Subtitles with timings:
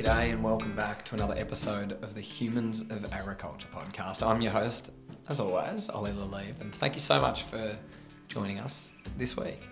[0.00, 4.26] G'day and welcome back to another episode of the Humans of Agriculture podcast.
[4.26, 4.92] I'm your host,
[5.28, 7.76] as always, Ollie Lalive, and thank you so much for
[8.26, 9.68] joining us this week.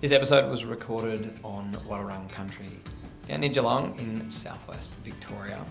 [0.00, 2.80] This episode was recorded on Wadawurrung country
[3.28, 5.62] down in Geelong in southwest Victoria,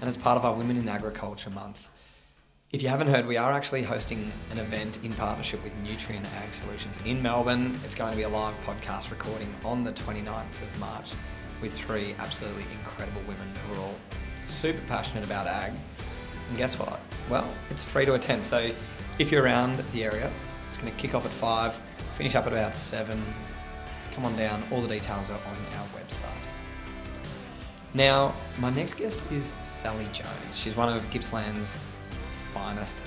[0.00, 1.88] and it's part of our Women in Agriculture month.
[2.70, 6.54] If you haven't heard, we are actually hosting an event in partnership with Nutrient Ag
[6.54, 7.76] Solutions in Melbourne.
[7.84, 11.14] It's going to be a live podcast recording on the 29th of March
[11.64, 13.94] with three absolutely incredible women who are all
[14.44, 15.72] super passionate about ag.
[16.50, 17.00] And guess what?
[17.30, 18.44] Well, it's free to attend.
[18.44, 18.70] So
[19.18, 20.30] if you're around the area,
[20.68, 21.80] it's going to kick off at five,
[22.16, 23.24] finish up at about seven.
[24.12, 24.62] Come on down.
[24.70, 26.26] All the details are on our website.
[27.94, 30.28] Now, my next guest is Sallie Jones.
[30.52, 31.78] She's one of Gippsland's
[32.52, 33.06] finest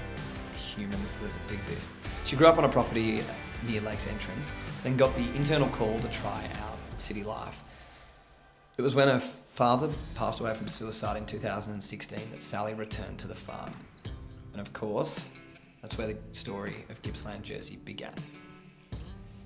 [0.55, 1.91] humans that exist.
[2.23, 3.23] She grew up on a property
[3.67, 4.51] near Lakes Entrance,
[4.83, 7.63] then got the internal call to try out city life.
[8.77, 13.27] It was when her father passed away from suicide in 2016 that Sallie returned to
[13.27, 13.71] the farm.
[14.51, 15.31] And of course,
[15.81, 18.13] that's where the story of Gippsland Jersey began.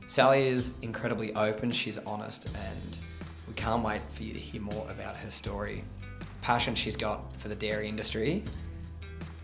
[0.08, 2.98] Sallie is incredibly open, she's honest, and
[3.48, 5.86] we can't wait for you to hear more about her story,
[6.42, 8.44] passion she's got for the dairy industry,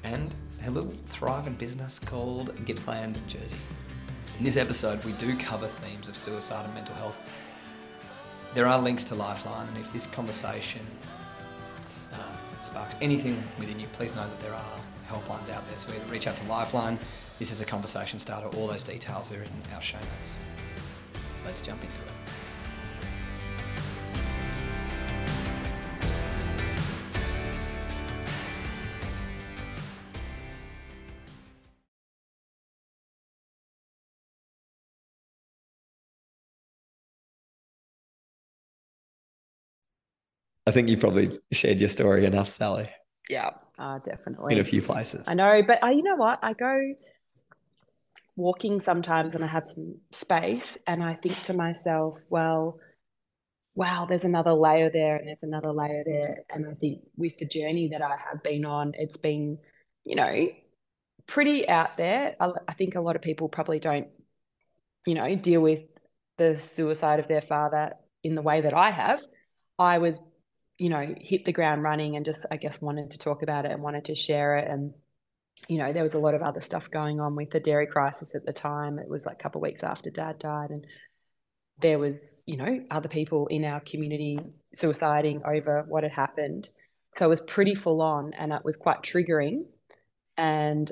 [0.03, 3.55] and her little thriving business called Gippsland Jersey.
[4.37, 7.21] In this episode, we do cover themes of suicide and mental health
[8.53, 10.81] there are links to Lifeline, and if this conversation
[11.85, 15.77] uh, sparks anything within you, please know that there are helplines out there.
[15.77, 16.99] So either reach out to Lifeline,
[17.39, 20.39] this is a conversation starter, all those details are in our show notes.
[21.45, 22.16] Let's jump into it.
[40.67, 42.89] I think you probably shared your story enough, Sallie.
[43.29, 44.53] Yeah, uh, definitely.
[44.53, 45.23] In a few places.
[45.25, 46.39] I know, but uh, you know what?
[46.43, 46.93] I go
[48.35, 52.79] walking sometimes and I have some space and I think to myself, well,
[53.75, 56.39] wow, there's another layer there and there's another layer there.
[56.49, 59.59] And I think with the journey that I have been on, it's been,
[60.03, 60.49] you know,
[61.27, 62.35] pretty out there.
[62.41, 64.07] I, I think a lot of people probably don't,
[65.05, 65.83] you know, deal with
[66.37, 69.23] the suicide of their father in the way that I have.
[69.79, 70.19] I was
[70.77, 73.71] you know, hit the ground running and just, I guess, wanted to talk about it
[73.71, 74.69] and wanted to share it.
[74.69, 74.93] And,
[75.67, 78.35] you know, there was a lot of other stuff going on with the dairy crisis
[78.35, 78.99] at the time.
[78.99, 80.69] It was like a couple weeks after dad died.
[80.69, 80.85] And
[81.79, 84.39] there was, you know, other people in our community
[84.75, 86.69] suiciding over what had happened.
[87.17, 89.65] So it was pretty full on and it was quite triggering.
[90.37, 90.91] And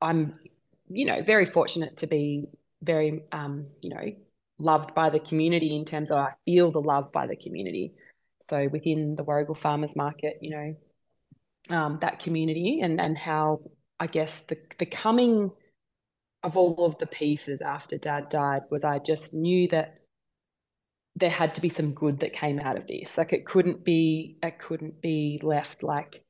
[0.00, 0.38] I'm,
[0.88, 2.44] you know, very fortunate to be
[2.82, 4.12] very, um, you know,
[4.60, 7.94] loved by the community in terms of I feel the love by the community
[8.48, 13.60] so within the Warragul Farmers Market, you know, um, that community and and how
[14.00, 15.50] I guess the the coming
[16.42, 19.98] of all of the pieces after Dad died was I just knew that
[21.16, 23.18] there had to be some good that came out of this.
[23.18, 26.22] Like it couldn't be it couldn't be left like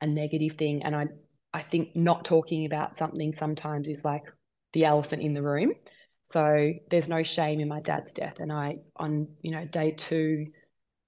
[0.00, 0.82] a negative thing.
[0.82, 1.06] And I
[1.52, 4.24] I think not talking about something sometimes is like
[4.72, 5.72] the elephant in the room.
[6.30, 8.40] So there's no shame in my dad's death.
[8.40, 10.48] And I on you know day two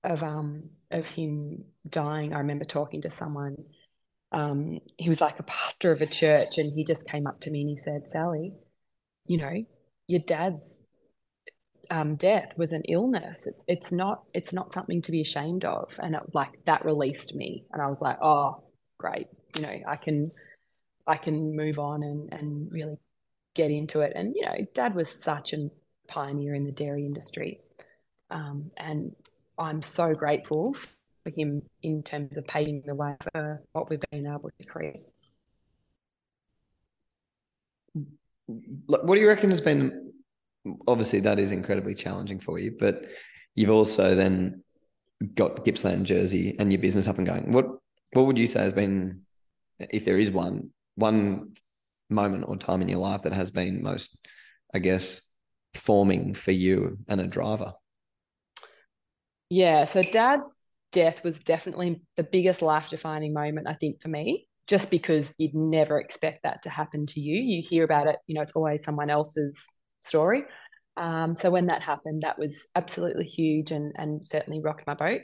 [0.06, 3.56] of um of him dying, I remember talking to someone.
[4.32, 7.50] Um, he was like a pastor of a church, and he just came up to
[7.50, 8.54] me and he said, "Sallie,
[9.26, 9.64] you know,
[10.06, 10.84] your dad's
[11.90, 13.46] um, death was an illness.
[13.46, 17.34] It's, it's not it's not something to be ashamed of." And it, like that released
[17.34, 18.64] me, and I was like, "Oh,
[18.98, 19.28] great!
[19.56, 20.30] You know, I can
[21.06, 22.96] I can move on and and really
[23.54, 25.68] get into it." And you know, Dad was such a
[26.08, 27.60] pioneer in the dairy industry,
[28.30, 29.14] um, and
[29.58, 30.74] I'm so grateful
[31.24, 35.02] for him in terms of paving the way for what we've been able to create.
[38.46, 40.12] What do you reckon has been?
[40.86, 43.04] Obviously, that is incredibly challenging for you, but
[43.54, 44.62] you've also then
[45.34, 47.52] got Gippsland Jersey and your business up and going.
[47.52, 47.66] What
[48.12, 49.22] What would you say has been,
[49.78, 51.54] if there is one, one
[52.08, 54.18] moment or time in your life that has been most,
[54.72, 55.20] I guess,
[55.74, 57.74] forming for you and a driver?
[59.48, 59.84] Yeah.
[59.84, 64.90] So dad's death was definitely the biggest life defining moment, I think, for me, just
[64.90, 67.40] because you'd never expect that to happen to you.
[67.40, 69.60] You hear about it, you know, it's always someone else's
[70.02, 70.44] story.
[70.96, 75.20] Um, so when that happened, that was absolutely huge and and certainly rocked my boat.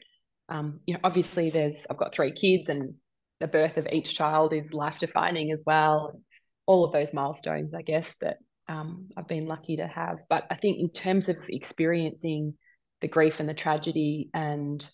[0.49, 2.95] Um, you know, obviously there's I've got three kids and
[3.41, 6.21] the birth of each child is life defining as well.
[6.67, 8.37] All of those milestones, I guess, that
[8.69, 10.19] um, I've been lucky to have.
[10.29, 12.55] But I think in terms of experiencing
[13.03, 14.89] the grief and the tragedy and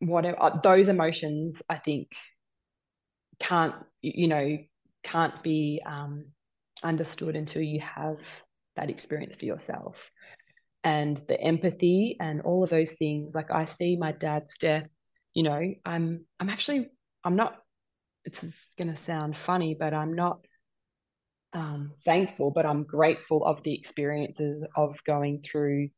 [0.00, 2.12] whatever uh, those emotions i think
[3.40, 4.58] can't you know
[5.02, 6.24] can't be um,
[6.82, 8.16] understood until you have
[8.76, 10.10] that experience for yourself.
[10.82, 14.86] And the empathy and all of those things like i see my dad's death
[15.32, 16.90] you know i'm i'm actually
[17.24, 17.56] i'm not
[18.26, 20.40] it's going to sound funny but i'm not
[21.54, 25.88] um, thankful but i'm grateful of the experiences of going through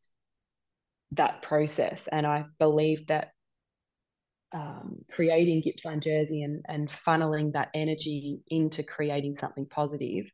[1.13, 3.31] that process and i believe that
[4.53, 10.31] um, creating Gippsland jersey and, and funneling that energy into creating something positive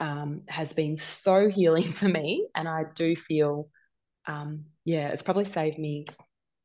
[0.00, 2.46] um, has been so healing for me.
[2.54, 3.68] And I do feel,
[4.26, 6.06] um, yeah, it's probably saved me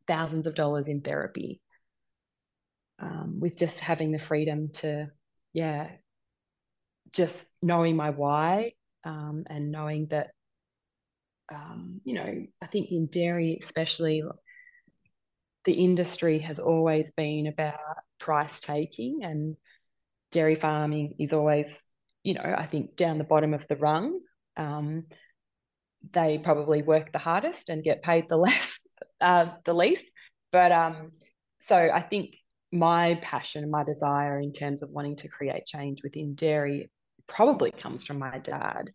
[0.07, 1.62] thousands of dollars in therapy
[3.00, 5.09] um, with just having the freedom to,
[5.53, 5.89] yeah,
[7.12, 10.31] just knowing my why um, and knowing that,
[11.53, 14.23] um, you know, I think in dairy, especially,
[15.65, 17.75] the industry has always been about
[18.19, 19.57] price taking and
[20.31, 21.83] dairy farming is always
[22.23, 24.19] you know i think down the bottom of the rung.
[24.55, 25.05] Um,
[26.13, 28.79] they probably work the hardest and get paid the less
[29.21, 30.07] uh, the least.
[30.51, 31.11] But um,
[31.59, 32.35] so i think
[32.71, 36.89] my passion and my desire in terms of wanting to create change within dairy
[37.27, 38.91] probably comes from my dad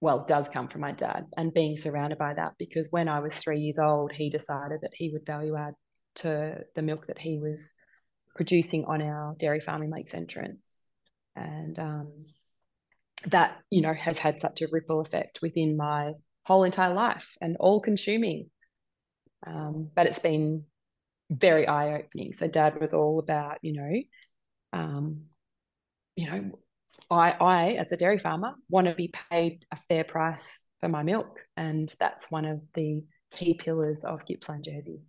[0.00, 3.34] well does come from my dad and being surrounded by that because when i was
[3.34, 5.74] three years old he decided that he would value add
[6.14, 7.74] to the milk that he was
[8.34, 10.80] producing on our dairy farming lakes entrance.
[11.34, 12.26] And um,
[13.26, 16.12] that you know has had such a ripple effect within my
[16.44, 18.50] whole entire life and all consuming.
[19.46, 20.64] Um, but it's been
[21.30, 22.32] very eye-opening.
[22.32, 24.02] So dad was all about you know
[24.72, 25.24] um,
[26.16, 26.58] you know
[27.10, 31.02] I, I as a dairy farmer want to be paid a fair price for my
[31.02, 35.00] milk and that's one of the key pillars of Gippsland Jersey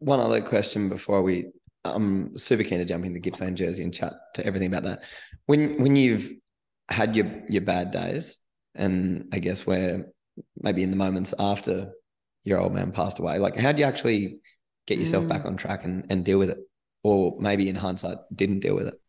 [0.00, 1.46] one other question before we
[1.84, 5.02] I'm super keen to jump into Gippsland jersey and chat to everything about that.
[5.46, 6.32] When when you've
[6.88, 8.38] had your your bad days,
[8.74, 10.06] and I guess where
[10.56, 11.92] maybe in the moments after
[12.44, 14.38] your old man passed away, like how do you actually
[14.86, 15.28] get yourself mm.
[15.28, 16.58] back on track and, and deal with it?
[17.02, 19.00] Or maybe in hindsight didn't deal with it?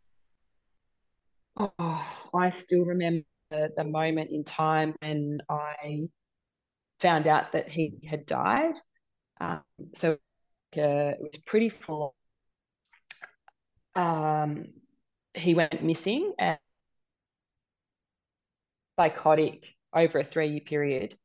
[1.58, 6.08] Oh, I still remember the moment in time when I
[7.00, 8.76] found out that he had died.
[9.40, 9.62] Um,
[9.96, 10.18] so uh,
[10.78, 12.16] it was pretty full
[13.96, 14.66] um,
[15.34, 16.60] he went missing and
[19.00, 21.16] psychotic over a three year period.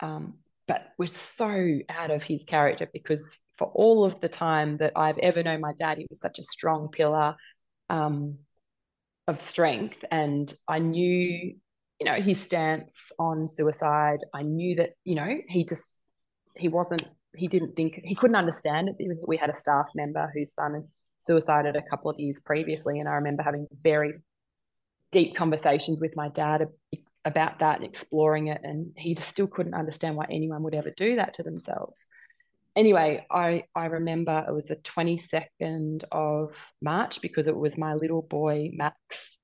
[0.00, 4.92] Um, but was so out of his character because for all of the time that
[4.96, 7.36] I've ever known my dad, he was such a strong pillar
[7.90, 8.38] um,
[9.28, 10.04] of strength.
[10.10, 11.54] And I knew,
[12.00, 14.20] you know, his stance on suicide.
[14.34, 15.90] I knew that, you know, he just,
[16.56, 17.04] he wasn't,
[17.36, 18.96] he didn't think, he couldn't understand it.
[19.26, 20.88] We had a staff member whose son
[21.18, 22.98] suicided a couple of years previously.
[22.98, 24.14] And I remember having very
[25.12, 26.66] deep conversations with my dad
[27.24, 28.60] about that and exploring it.
[28.64, 32.06] And he just still couldn't understand why anyone would ever do that to themselves.
[32.74, 38.22] Anyway, I, I remember it was the 22nd of March because it was my little
[38.22, 39.38] boy, Max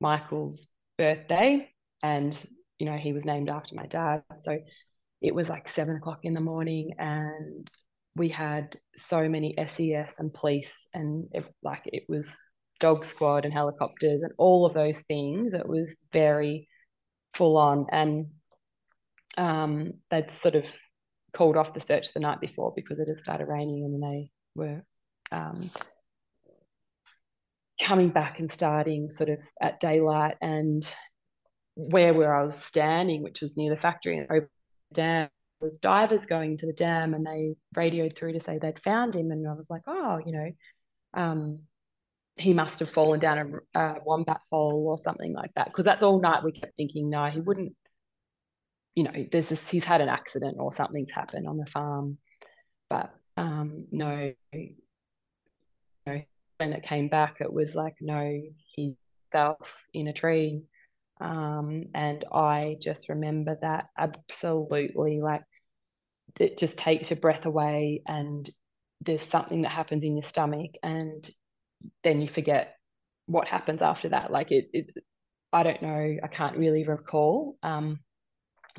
[0.00, 1.68] Michael's birthday.
[2.02, 2.36] And,
[2.78, 4.22] you know, he was named after my dad.
[4.38, 4.58] So
[5.20, 7.70] it was like seven o'clock in the morning and
[8.16, 12.36] we had so many SES and police and it, like it was
[12.78, 15.54] dog squad and helicopters and all of those things.
[15.54, 16.68] It was very
[17.34, 18.26] full on and
[19.36, 20.70] um, they'd sort of
[21.32, 24.82] called off the search the night before because it had started raining and they were
[25.32, 25.70] um,
[27.80, 30.36] coming back and starting sort of at daylight.
[30.40, 30.86] And
[31.74, 34.50] where where I was standing, which was near the factory and over
[34.90, 35.28] the dam,
[35.60, 39.30] was divers going to the dam and they radioed through to say they'd found him.
[39.30, 40.50] And I was like oh you know
[41.14, 41.60] um,
[42.36, 45.66] he must have fallen down a, a wombat hole or something like that.
[45.66, 47.74] Because that's all night we kept thinking no he wouldn't
[48.94, 52.18] you know there's this he's had an accident or something's happened on the farm
[52.88, 56.22] but um, no know,
[56.58, 58.40] when it came back it was like no
[58.74, 58.94] he's
[59.32, 60.62] self in a tree.
[61.20, 65.42] Um, and I just remember that absolutely like
[66.38, 68.48] it just takes your breath away and
[69.02, 71.28] there's something that happens in your stomach and
[72.02, 72.76] then you forget
[73.26, 74.30] what happens after that.
[74.30, 74.90] Like it, it
[75.52, 77.98] i don't know i can't really recall um,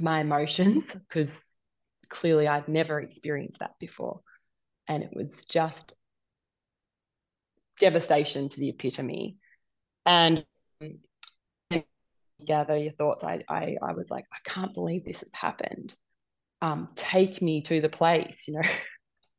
[0.01, 1.57] my emotions because
[2.09, 4.21] clearly i'd never experienced that before
[4.87, 5.93] and it was just
[7.79, 9.37] devastation to the epitome
[10.05, 10.45] and
[12.45, 15.95] gather your thoughts I, I i was like i can't believe this has happened
[16.61, 18.61] um, take me to the place, you know.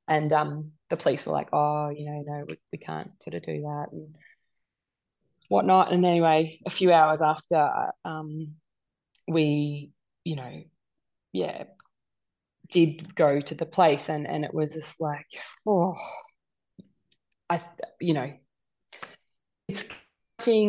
[0.08, 3.42] And um, the police were like, oh, you know, no, we, we can't sort of
[3.44, 4.16] do that and
[5.48, 5.92] whatnot.
[5.92, 7.70] And anyway, a few hours after,
[8.04, 8.56] um,
[9.28, 9.92] we,
[10.24, 10.62] you know,
[11.32, 11.64] yeah,
[12.70, 15.26] did go to the place and, and it was just like,
[15.66, 15.94] oh,
[17.50, 17.60] I,
[18.00, 18.32] you know,
[19.68, 19.84] it's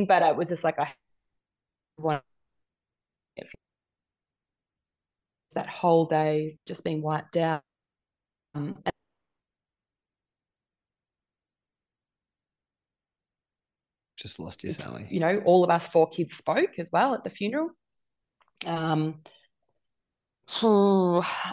[0.06, 0.94] but it was just like, I
[1.98, 2.24] want
[5.54, 7.62] that whole day just being wiped out.
[8.56, 8.78] Um,
[14.18, 15.08] just lost you, Sallie.
[15.10, 17.70] You know, all of us four kids spoke as well at the funeral.
[18.66, 19.22] Um,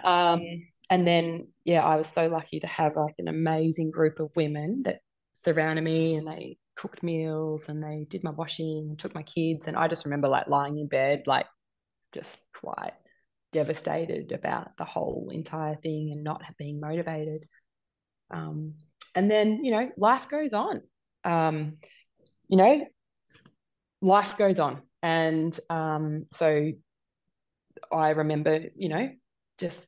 [0.04, 0.42] um,
[0.90, 4.82] and then, yeah, I was so lucky to have like an amazing group of women
[4.84, 5.00] that
[5.44, 9.68] surrounded me and they cooked meals and they did my washing and took my kids.
[9.68, 11.46] And I just remember like lying in bed, like
[12.12, 12.94] just quite
[13.52, 17.46] devastated about the whole entire thing and not being motivated.
[18.30, 18.74] Um,
[19.14, 20.82] and then, you know, life goes on.
[21.24, 21.76] Um,
[22.48, 22.86] you know,
[24.00, 24.82] life goes on.
[25.02, 26.72] And um, so
[27.92, 29.10] I remember, you know,
[29.58, 29.86] just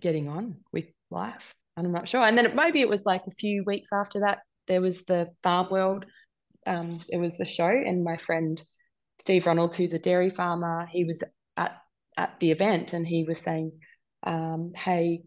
[0.00, 1.54] getting on with life.
[1.76, 2.22] And I'm not sure.
[2.22, 5.68] And then maybe it was like a few weeks after that, there was the Farm
[5.70, 6.06] World.
[6.66, 8.62] Um, it was the show, and my friend
[9.20, 11.22] Steve Ronalds, who's a dairy farmer, he was
[11.56, 11.76] at
[12.16, 13.72] at the event, and he was saying,
[14.22, 15.22] um, "Hey,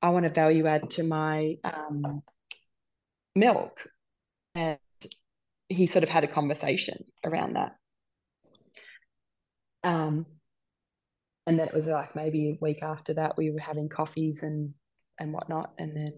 [0.00, 2.22] I want to value add to my um,
[3.34, 3.86] milk,"
[4.54, 4.78] and
[5.68, 7.76] he sort of had a conversation around that.
[9.84, 10.26] Um,
[11.46, 14.74] and then it was like maybe a week after that we were having coffees and
[15.18, 16.12] and whatnot and then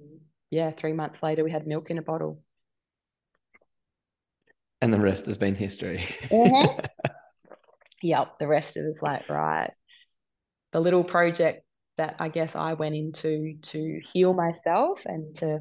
[0.50, 2.42] yeah three months later we had milk in a bottle.
[4.80, 6.04] And the rest has been history.
[6.24, 6.80] Mm-hmm.
[8.02, 9.72] yep the rest is like right.
[10.72, 11.62] The little project
[11.96, 15.60] that i guess i went into to heal myself and to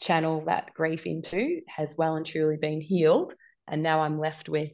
[0.00, 3.34] channel that grief into has well and truly been healed.
[3.68, 4.72] And now i'm left with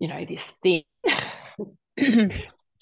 [0.00, 0.82] you know this thing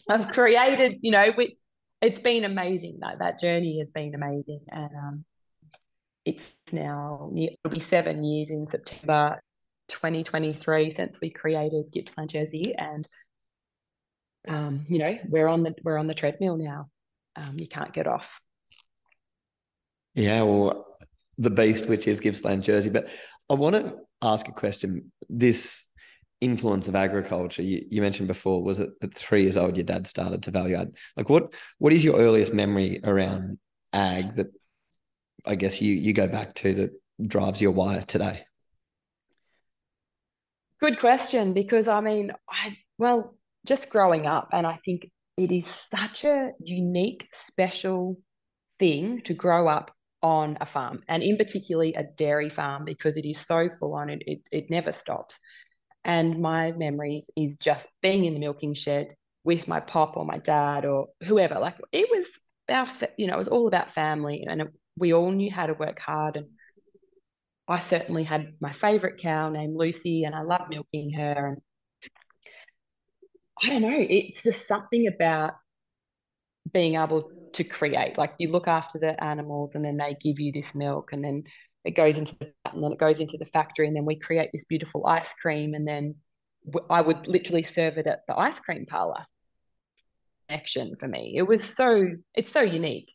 [0.08, 1.58] I've created, you know, we,
[2.00, 2.98] it's been amazing.
[3.00, 4.60] Like that journey has been amazing.
[4.68, 5.24] And um,
[6.24, 9.40] it's now, it'll be seven years in September
[9.88, 12.74] 2023 since we created Gippsland Jersey.
[12.76, 13.08] And,
[14.48, 16.88] um, you know, we're on the, we're on the treadmill now.
[17.36, 18.40] Um, you can't get off.
[20.14, 20.86] Yeah, well,
[21.38, 22.90] the beast, which is Gippsland Jersey.
[22.90, 23.08] But
[23.48, 25.12] I want to ask a question.
[25.28, 25.84] This
[26.42, 30.08] influence of agriculture you, you, mentioned before was it at three years old your dad
[30.08, 33.58] started to value add like what what is your earliest memory around
[33.92, 34.48] ag that
[35.46, 36.90] i guess you you go back to that
[37.26, 38.44] drives your why today?
[40.80, 45.66] Good question because i mean i well just growing up and i think it is
[45.66, 48.18] such a unique special
[48.80, 53.24] thing to grow up on a farm and in particularly a dairy farm because it
[53.24, 55.38] is so full on it, it, it never stops
[56.04, 60.38] and my memory is just being in the milking shed with my pop or my
[60.38, 61.58] dad or whoever.
[61.58, 64.64] Like it was our, you know, it was all about family, and
[64.96, 66.36] we all knew how to work hard.
[66.36, 66.46] And
[67.68, 71.48] I certainly had my favorite cow named Lucy, and I loved milking her.
[71.48, 72.10] And
[73.62, 75.54] I don't know, it's just something about
[76.72, 78.18] being able to create.
[78.18, 81.44] Like you look after the animals, and then they give you this milk, and then
[81.84, 84.50] it goes into the and then it goes into the factory and then we create
[84.52, 86.14] this beautiful ice cream and then
[86.88, 89.22] I would literally serve it at the ice cream parlor.
[90.48, 91.34] Connection for me.
[91.36, 93.12] It was so it's so unique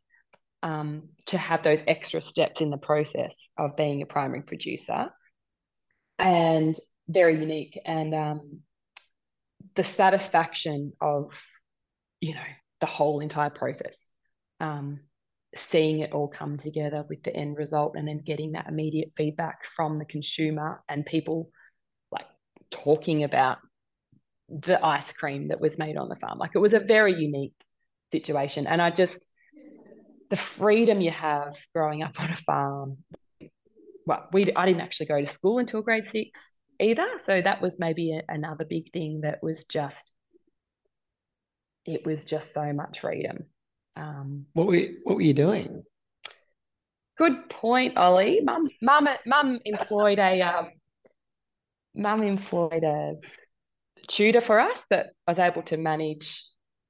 [0.64, 5.10] um, to have those extra steps in the process of being a primary producer
[6.20, 6.76] and
[7.08, 8.62] very unique and um,
[9.76, 11.40] the satisfaction of
[12.20, 12.42] you know
[12.82, 14.10] the whole entire process.
[14.60, 15.02] Um,
[15.58, 19.66] seeing it all come together with the end result and then getting that immediate feedback
[19.76, 21.50] from the consumer and people
[22.12, 22.26] like
[22.72, 23.58] talking about
[24.50, 26.38] the ice cream that was made on the farm.
[26.38, 27.54] Like it was a very unique
[28.12, 28.68] situation.
[28.68, 29.26] And i just
[30.30, 32.98] the freedom you have growing up on a farm
[34.06, 37.08] well we i didn't actually go to school until grade 6 either.
[37.24, 40.12] So that was maybe a, another big thing that was just
[41.86, 43.46] it was just so much freedom
[43.98, 45.84] um, what were you, what were you doing?
[47.18, 48.42] Good point, Ollie.
[48.44, 50.68] Mum, mum, mum employed a um,
[51.96, 53.16] mum employed a
[54.08, 56.44] tutor for us, but I was able to manage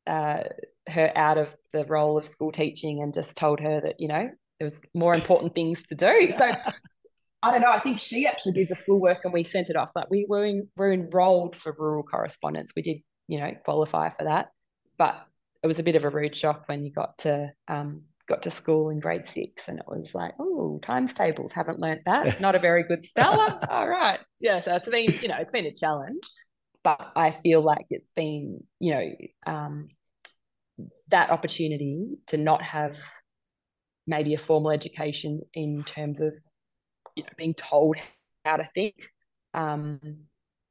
[0.06, 0.44] uh,
[0.90, 4.30] her out of the role of school teaching and just told her that you know
[4.60, 6.32] there was more important things to do.
[6.38, 6.50] So
[7.44, 7.72] I don't know.
[7.72, 9.92] I think she actually did the schoolwork and we sent it off.
[9.96, 12.72] Like we were in, were enrolled for rural correspondence.
[12.76, 12.98] We did
[13.30, 14.50] you know qualify for that,
[14.98, 15.26] but
[15.68, 18.50] it was a bit of a rude shock when you got to um, got to
[18.50, 22.40] school in grade six and it was like, oh, times tables, haven't learnt that.
[22.42, 23.60] Not a very good speller.
[23.70, 24.18] All right.
[24.40, 24.62] Yeah.
[24.62, 26.24] So it's been, you know, it's been a challenge,
[26.86, 29.12] but I feel like it's been, you know,
[29.46, 29.90] um,
[31.10, 32.98] that opportunity to not have
[34.06, 36.34] maybe a formal education in terms of,
[37.18, 37.98] you know, being told
[38.46, 38.96] how to think.
[39.54, 40.00] Um,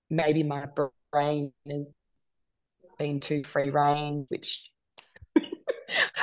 [0.08, 0.68] maybe my
[1.12, 1.94] brain has
[2.98, 4.70] been too free range, which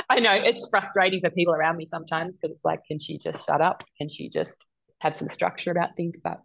[0.09, 3.45] I know it's frustrating for people around me sometimes because it's like, can she just
[3.45, 3.83] shut up?
[3.97, 4.51] Can she just
[4.99, 6.15] have some structure about things?
[6.23, 6.41] But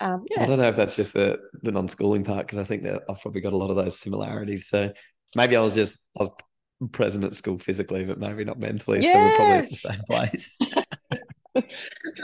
[0.00, 0.42] um, yeah.
[0.42, 3.20] I don't know if that's just the the non-schooling part because I think that I've
[3.20, 4.68] probably got a lot of those similarities.
[4.68, 4.92] So
[5.36, 6.30] maybe I was just I was
[6.90, 9.00] present at school physically, but maybe not mentally.
[9.02, 9.12] Yes.
[9.12, 10.56] So we're probably at the same place.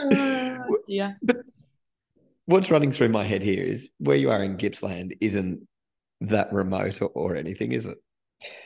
[0.01, 0.57] uh,
[0.87, 1.13] yeah.
[1.21, 1.37] But
[2.45, 5.67] what's running through my head here is where you are in Gippsland isn't
[6.21, 7.97] that remote or, or anything, is it?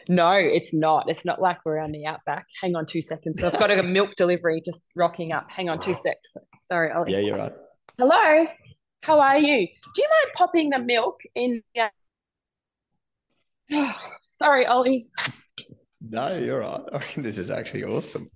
[0.08, 1.10] No, it's not.
[1.10, 2.46] It's not like we're on the outback.
[2.62, 3.40] Hang on two seconds.
[3.40, 5.50] So I've got a milk delivery just rocking up.
[5.50, 6.38] Hang on two seconds.
[6.72, 7.12] Sorry, Ollie.
[7.12, 7.54] Yeah, you're right.
[7.98, 8.48] Hello.
[9.02, 9.68] How are you?
[9.68, 11.62] Do you mind popping the milk in?
[11.74, 11.90] Yeah.
[14.40, 15.06] Sorry, Ollie.
[16.02, 16.82] No, you're right.
[16.94, 18.30] I mean, this is actually awesome.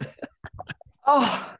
[1.07, 1.53] oh.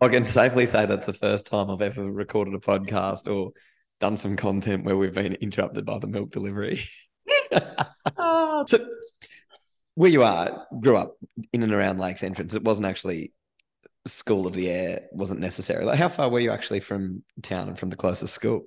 [0.00, 3.52] I can safely say that's the first time I've ever recorded a podcast or
[3.98, 6.84] done some content where we've been interrupted by the milk delivery.
[8.16, 8.64] oh.
[8.66, 8.86] So,
[9.94, 11.16] where you are, grew up
[11.52, 12.54] in and around Lakes Entrance.
[12.54, 13.32] It wasn't actually
[14.06, 15.84] school of the air, wasn't necessary.
[15.84, 18.66] Like, how far were you actually from town and from the closest school?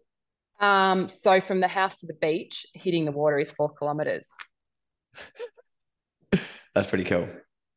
[0.59, 4.29] Um, so from the house to the beach, hitting the water is four kilometers.
[6.75, 7.29] That's pretty cool.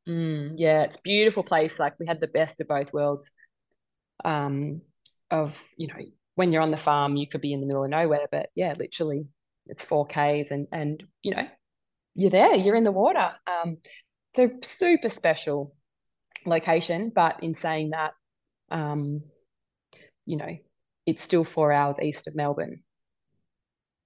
[0.08, 1.78] Mm, yeah, it's beautiful place.
[1.78, 3.30] Like we had the best of both worlds.
[4.24, 4.82] Um,
[5.30, 5.94] of you know,
[6.34, 8.74] when you're on the farm, you could be in the middle of nowhere, but yeah,
[8.78, 9.26] literally
[9.66, 11.46] it's 4Ks and and you know,
[12.14, 13.32] you're there, you're in the water.
[13.46, 13.78] Um,
[14.36, 15.74] so super special
[16.46, 18.12] location, but in saying that,
[18.70, 19.22] um,
[20.26, 20.56] you know,
[21.06, 22.82] it's still four hours east of Melbourne.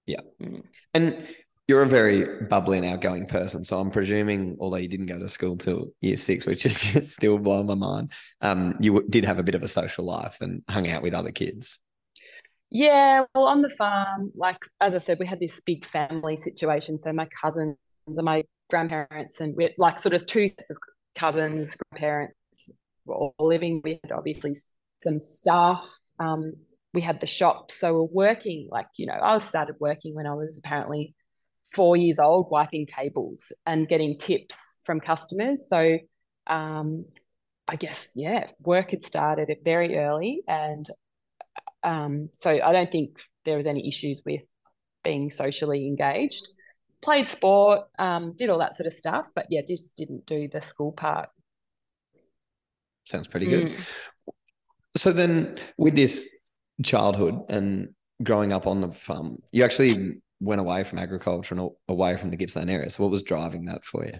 [0.07, 0.20] Yeah.
[0.42, 0.62] Mm.
[0.94, 1.28] And
[1.68, 3.64] you're a very bubbly and outgoing person.
[3.64, 7.38] So I'm presuming, although you didn't go to school till year six, which is still
[7.38, 10.88] blowing my mind, um, you did have a bit of a social life and hung
[10.88, 11.80] out with other kids.
[12.78, 16.98] Yeah, well, on the farm, like as I said, we had this big family situation.
[16.98, 20.76] So my cousins and my grandparents, and we're like sort of two sets of
[21.14, 22.34] cousins, grandparents
[23.06, 23.80] were all living.
[23.82, 24.52] We had obviously
[25.02, 25.88] some staff.
[26.18, 26.52] Um,
[26.92, 28.68] we had the shop, so we're working.
[28.70, 31.14] Like you know, I started working when I was apparently
[31.74, 35.66] four years old, wiping tables and getting tips from customers.
[35.66, 35.96] So
[36.46, 37.06] um,
[37.68, 40.86] I guess yeah, work had started very early, and
[41.87, 44.42] um, so I don't think there was any issues with
[45.05, 46.49] being socially engaged.
[47.01, 50.61] Played sport, um, did all that sort of stuff, but yeah, just didn't do the
[50.61, 51.29] school part.
[53.05, 53.68] Sounds pretty good.
[53.68, 53.81] Mm.
[54.96, 56.27] So then, with this
[56.83, 57.90] childhood and
[58.25, 62.37] growing up on the farm, you actually went away from agriculture and away from the
[62.37, 62.90] Gippsland area.
[62.90, 64.14] So, what was driving that for you?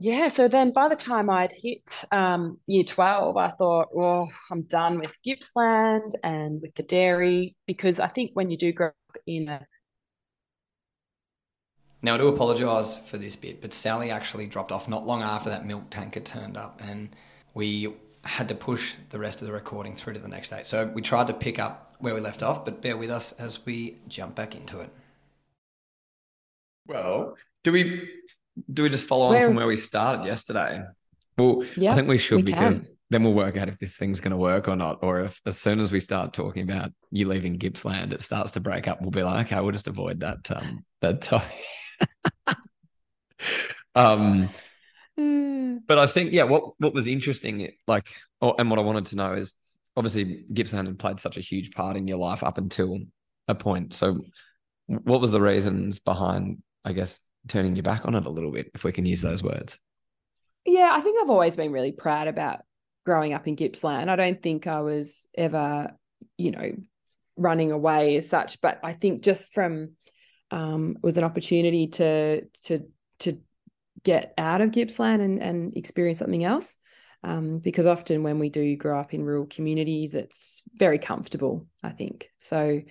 [0.00, 4.62] Yeah, so then by the time I'd hit um, year 12, I thought, well, I'm
[4.62, 9.16] done with Gippsland and with the dairy because I think when you do grow up
[9.26, 9.66] in a
[12.00, 15.50] now, I do apologise for this bit, but Sallie actually dropped off not long after
[15.50, 17.08] that milk tanker turned up, and
[17.54, 17.92] we
[18.24, 20.62] had to push the rest of the recording through to the next day.
[20.62, 23.64] So we tried to pick up where we left off, but bear with us as
[23.66, 24.90] we jump back into it.
[26.86, 28.08] Well, do we
[28.72, 30.82] do we just follow on from where we started yesterday?
[31.36, 32.88] Well, yeah, I think we should we because can.
[33.10, 35.58] then we'll work out if this thing's going to work or not, or if as
[35.58, 39.00] soon as we start talking about you leaving Gippsland, it starts to break up.
[39.00, 41.64] We'll be like, okay, we'll just avoid that um, that topic.
[43.94, 44.50] um,
[45.16, 49.16] but I think yeah, what what was interesting, like, or, and what I wanted to
[49.16, 49.54] know is
[49.96, 52.98] obviously Gippsland had played such a huge part in your life up until
[53.48, 53.94] a point.
[53.94, 54.20] So,
[54.86, 57.18] what was the reasons behind, I guess,
[57.48, 59.78] turning your back on it a little bit, if we can use those words?
[60.64, 62.60] Yeah, I think I've always been really proud about
[63.06, 64.10] growing up in Gippsland.
[64.10, 65.92] I don't think I was ever,
[66.36, 66.72] you know,
[67.36, 69.92] running away as such, but I think just from
[70.50, 72.86] um, it was an opportunity to to
[73.20, 73.40] to
[74.02, 76.76] get out of Gippsland and and experience something else.
[77.24, 81.66] Um, because often when we do grow up in rural communities, it's very comfortable.
[81.82, 82.82] I think so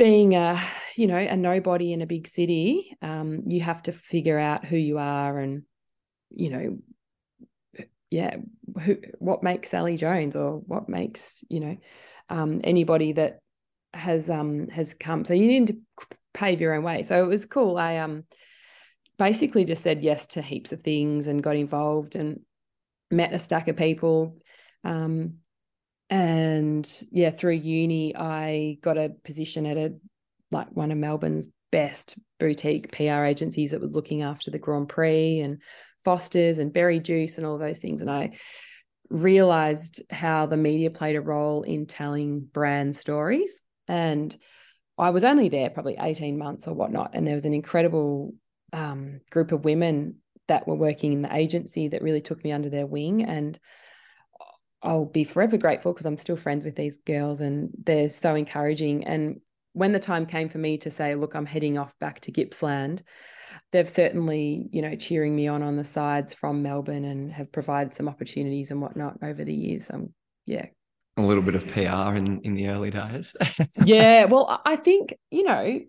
[0.00, 0.58] being a
[0.96, 4.78] you know a nobody in a big city um, you have to figure out who
[4.78, 5.62] you are and
[6.30, 6.78] you know
[8.10, 8.36] yeah
[8.82, 11.76] who what makes Sallie Jones or what makes you know
[12.30, 13.40] um, anybody that
[13.92, 15.24] has um has come.
[15.24, 15.76] So you need to
[16.32, 17.02] pave your own way.
[17.02, 17.76] So it was cool.
[17.76, 18.24] I um
[19.18, 22.40] basically just said yes to heaps of things and got involved and
[23.10, 24.38] met a stack of people.
[24.82, 25.34] Um,
[26.10, 29.94] and yeah, through uni, I got a position at a
[30.50, 35.38] like one of Melbourne's best boutique PR agencies that was looking after the Grand Prix
[35.38, 35.58] and
[36.04, 38.00] Foster's and Berri Juice and all those things.
[38.00, 38.32] And I
[39.08, 43.62] realized how the media played a role in telling brand stories.
[43.86, 44.36] And
[44.98, 47.10] I was only there probably 18 months or whatnot.
[47.12, 48.34] And there was an incredible
[48.72, 50.16] um, group of women
[50.48, 53.22] that were working in the agency that really took me under their wing.
[53.22, 53.56] And
[54.82, 59.04] I'll be forever grateful because I'm still friends with these girls and they're so encouraging.
[59.04, 59.40] And
[59.72, 63.02] when the time came for me to say, look, I'm heading off back to Gippsland,
[63.72, 67.94] they've certainly, you know, cheering me on on the sides from Melbourne and have provided
[67.94, 69.90] some opportunities and whatnot over the years.
[69.92, 70.14] Um,
[70.46, 70.66] yeah.
[71.16, 73.34] A little bit of PR in, in the early days.
[73.84, 74.24] yeah.
[74.24, 75.80] Well, I think, you know,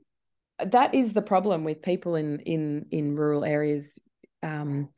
[0.66, 4.00] that is the problem with people in in in rural areas.
[4.44, 4.90] Um,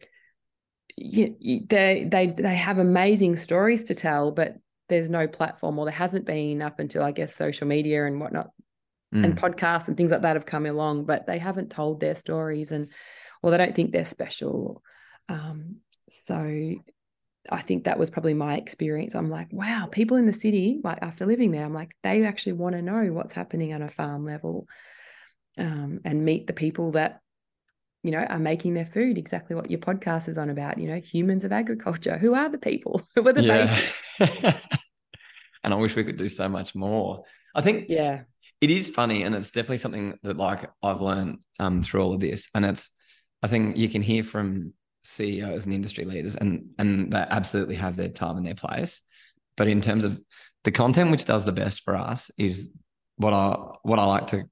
[0.96, 4.56] you, you, they they they have amazing stories to tell, but
[4.90, 8.50] there's no platform, or there hasn't been up until I guess social media and whatnot,
[9.14, 9.24] mm.
[9.24, 12.72] and podcasts and things like that have come along, but they haven't told their stories,
[12.72, 12.90] and
[13.42, 14.82] or they don't think they're special.
[15.30, 15.78] Um,
[16.10, 16.76] so
[17.50, 19.16] I think that was probably my experience.
[19.16, 22.54] I'm like, wow, people in the city, like after living there, I'm like, they actually
[22.54, 24.68] want to know what's happening on a farm level
[25.58, 27.20] um, and meet the people that
[28.04, 31.00] you know are making their food exactly what your podcast is on about you know
[31.00, 32.18] humans of agriculture.
[32.18, 33.02] Who are the people?
[33.16, 33.80] Who are the yeah.
[35.64, 37.24] and i wish we could do so much more.
[37.56, 38.24] I think yeah.
[38.62, 42.20] it is funny and it's definitely something that like i've learned um, through all of
[42.20, 42.50] this.
[42.54, 42.92] And it's
[43.42, 44.74] i think you can hear from
[45.06, 49.02] ceos and industry leaders and and they absolutely have their time and their place.
[49.56, 50.20] But in terms of
[50.64, 52.70] the content which does the best for us is
[53.18, 54.44] what i what i like to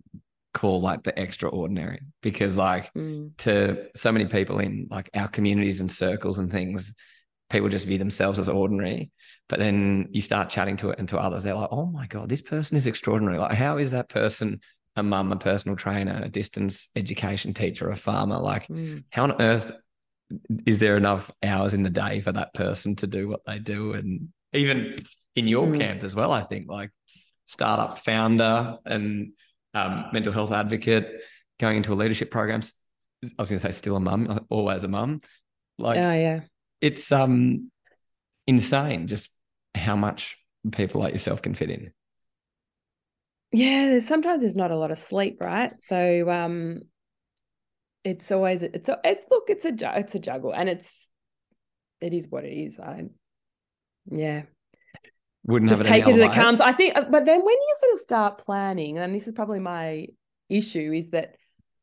[0.54, 3.36] call like the extraordinary because like mm.
[3.38, 6.94] to so many people in like our communities and circles and things
[7.50, 9.12] people just view themselves as ordinary
[9.48, 12.28] but then you start chatting to it and to others they're like oh my god
[12.28, 14.60] this person is extraordinary like how is that person
[14.98, 19.04] a mum a personal trainer a distance education teacher a farmer like mm.
[19.10, 19.72] how on earth
[20.66, 23.94] is there enough hours in the day for that person to do what they do
[23.94, 25.04] and even
[25.36, 25.80] in your mm.
[25.80, 26.90] camp as well i think like
[27.46, 29.32] startup founder and
[29.74, 31.22] um, mental health advocate,
[31.60, 32.62] going into a leadership program.
[33.24, 35.22] I was going to say still a mum, always a mum.
[35.78, 36.42] Like, oh yeah,
[36.82, 37.72] it's um
[38.48, 39.30] insane just
[39.76, 40.38] how much
[40.72, 41.92] people like yourself can fit in.
[43.52, 45.74] Yeah, there's sometimes there's not a lot of sleep, right?
[45.84, 46.82] So um,
[48.04, 51.10] it's always it's a, it's look it's a it's a juggle, and it's
[52.00, 52.80] it is what it is.
[52.80, 53.10] I
[54.10, 54.44] yeah,
[55.46, 56.62] wouldn't just take it as it comes.
[56.62, 59.60] I think, uh, but then when you sort of start planning, and this is probably
[59.60, 60.08] my
[60.50, 61.36] issue, is that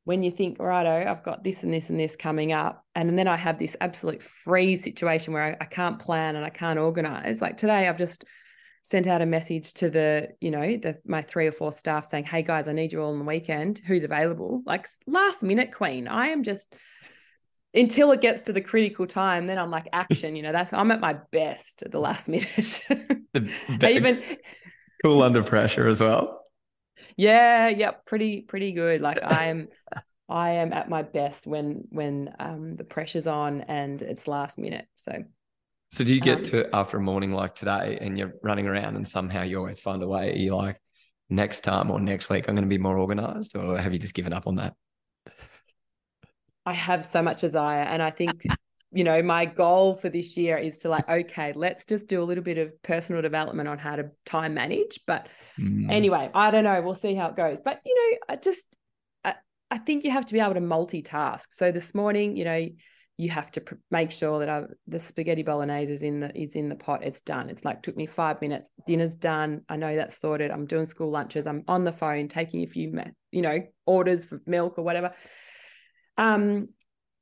[0.04, 3.28] when you think, righto, I've got this and this and this coming up, and then
[3.28, 7.42] I have this absolute freeze situation where I, I can't plan and I can't organize.
[7.42, 8.24] Like today, I've just
[8.84, 12.24] sent out a message to the, you know, the my three or four staff saying,
[12.24, 13.82] "Hey guys, I need you all on the weekend.
[13.86, 16.08] Who's available?" Like last minute, Queen.
[16.08, 16.74] I am just
[17.74, 20.37] until it gets to the critical time, then I'm like action.
[20.37, 22.83] You know, that's I'm at my best at the last minute.
[23.35, 24.22] the, even
[25.04, 26.44] cool under pressure as well.
[27.16, 29.00] Yeah, yep, pretty pretty good.
[29.00, 29.68] Like I am,
[30.28, 34.87] I am at my best when when um the pressure's on and it's last minute.
[34.96, 35.24] So.
[35.90, 38.96] So do you get um, to after a morning like today and you're running around
[38.96, 40.31] and somehow you always find a way?
[40.31, 40.78] Are you like
[41.31, 44.12] next time or next week I'm going to be more organized, or have you just
[44.12, 44.74] given up on that?
[46.68, 47.83] I have so much desire.
[47.83, 48.44] And I think,
[48.92, 52.24] you know, my goal for this year is to like, okay, let's just do a
[52.24, 55.00] little bit of personal development on how to time manage.
[55.07, 55.28] But
[55.59, 55.90] mm.
[55.90, 56.81] anyway, I don't know.
[56.83, 57.61] We'll see how it goes.
[57.64, 58.64] But, you know, I just,
[59.24, 59.35] I,
[59.70, 61.46] I think you have to be able to multitask.
[61.50, 62.68] So this morning, you know,
[63.16, 66.54] you have to pr- make sure that I, the spaghetti bolognese is in the is
[66.54, 67.02] in the pot.
[67.02, 67.50] It's done.
[67.50, 68.70] It's like took me five minutes.
[68.87, 69.62] Dinner's done.
[69.68, 70.52] I know that's sorted.
[70.52, 71.46] I'm doing school lunches.
[71.46, 73.02] I'm on the phone taking a few,
[73.33, 75.12] you know, orders for milk or whatever
[76.18, 76.68] um,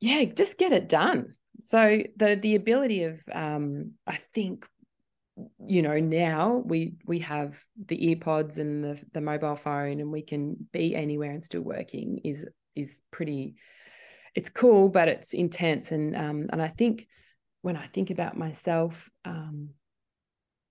[0.01, 1.35] yeah, just get it done.
[1.65, 4.67] So the the ability of um, I think
[5.67, 10.23] you know now we we have the earpods and the the mobile phone and we
[10.23, 13.57] can be anywhere and still working is is pretty
[14.35, 17.07] it's cool but it's intense and um and I think
[17.61, 19.71] when I think about myself um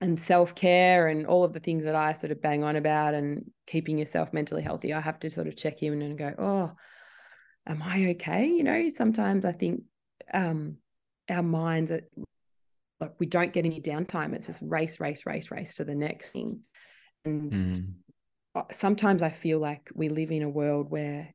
[0.01, 3.51] and self-care and all of the things that I sort of bang on about and
[3.67, 6.71] keeping yourself mentally healthy I have to sort of check in and go oh
[7.67, 8.47] am I okay?
[8.47, 9.83] You know, sometimes I think
[10.33, 10.77] um,
[11.29, 12.01] our minds are
[12.99, 14.33] like we don't get any downtime.
[14.33, 16.61] It's just race, race, race, race to the next thing.
[17.25, 18.73] And mm.
[18.73, 21.33] sometimes I feel like we live in a world where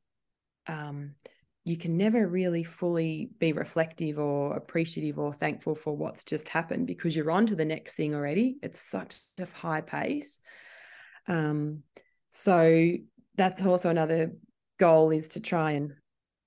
[0.67, 1.15] um,
[1.63, 6.87] you can never really fully be reflective or appreciative or thankful for what's just happened
[6.87, 8.57] because you're on to the next thing already.
[8.63, 10.39] It's such a high pace.
[11.27, 11.83] Um,
[12.29, 12.93] so
[13.35, 14.31] that's also another
[14.79, 15.93] goal is to try and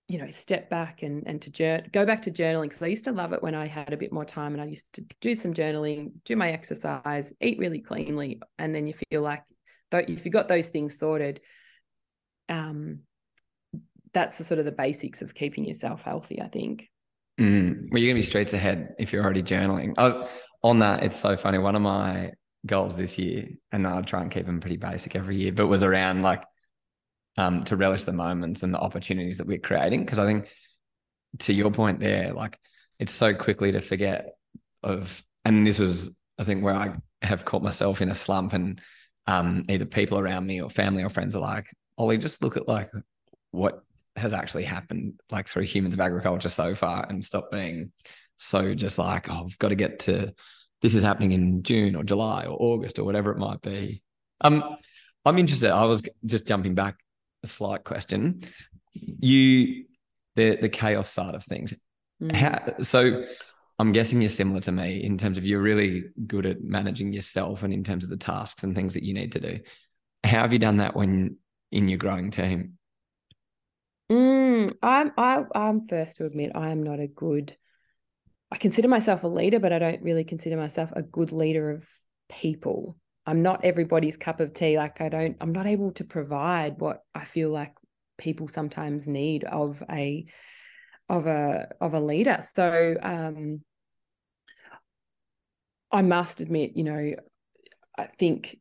[0.09, 3.05] you know step back and and to jour- go back to journaling because I used
[3.05, 5.37] to love it when I had a bit more time and I used to do
[5.37, 9.45] some journaling, do my exercise, eat really cleanly, and then you feel like
[9.91, 11.41] though if you got those things sorted,
[12.49, 13.01] um,
[14.13, 16.41] that's the sort of the basics of keeping yourself healthy.
[16.41, 16.91] I think.
[17.41, 17.89] Mm.
[17.91, 19.95] Well, you're gonna be straight ahead if you're already journaling.
[19.97, 20.29] I was,
[20.63, 21.59] on that, it's so funny.
[21.59, 22.33] One of my
[22.67, 25.83] goals this year, and I'll try and keep them pretty basic every year, but was
[25.83, 26.45] around like
[27.37, 30.05] um, to relish the moments and the opportunities that we're creating.
[30.05, 30.49] Because I think,
[31.41, 32.59] to your point there, like
[32.99, 34.37] it's so quickly to forget
[34.83, 38.81] of, and this was, I think, where I have caught myself in a slump, and
[39.27, 41.67] um, either people around me or family or friends are like,
[41.99, 42.91] Ollie, just look at like
[43.51, 43.83] what
[44.17, 47.93] has actually happened, like through humans of agriculture so far, and stop being
[48.37, 50.35] so just like, oh, I've got to get to
[50.83, 54.03] this is happening in June or July or August or whatever it might be.
[54.43, 54.77] Um,
[55.25, 55.71] I'm interested.
[55.71, 56.97] I was just jumping back
[57.45, 58.43] a slight question.
[58.93, 59.85] You,
[60.37, 61.75] the the chaos side of things.
[62.23, 62.35] Mm.
[62.35, 63.25] How, so
[63.79, 67.63] I'm guessing you're similar to me in terms of you're really good at managing yourself
[67.63, 69.61] and in terms of the tasks and things that you need to do.
[70.23, 71.37] How have you done that when
[71.73, 72.79] in your growing team?
[74.11, 77.57] Mm, I'm I, I'm first to admit I am not a good.
[78.51, 81.89] I consider myself a leader, but I don't really consider myself a good leader of
[82.29, 82.97] people.
[83.27, 84.77] I'm not everybody's cup of tea.
[84.77, 87.75] Like I don't, I'm not able to provide what I feel like
[88.19, 90.27] people sometimes need of a
[91.09, 92.39] of a of a leader.
[92.41, 93.61] So um
[95.91, 97.13] I must admit, you know,
[97.97, 98.59] I think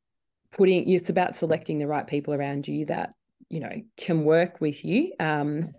[0.52, 3.13] putting it's about selecting the right people around you that,
[3.49, 5.13] you know, can work with you.
[5.19, 5.73] Um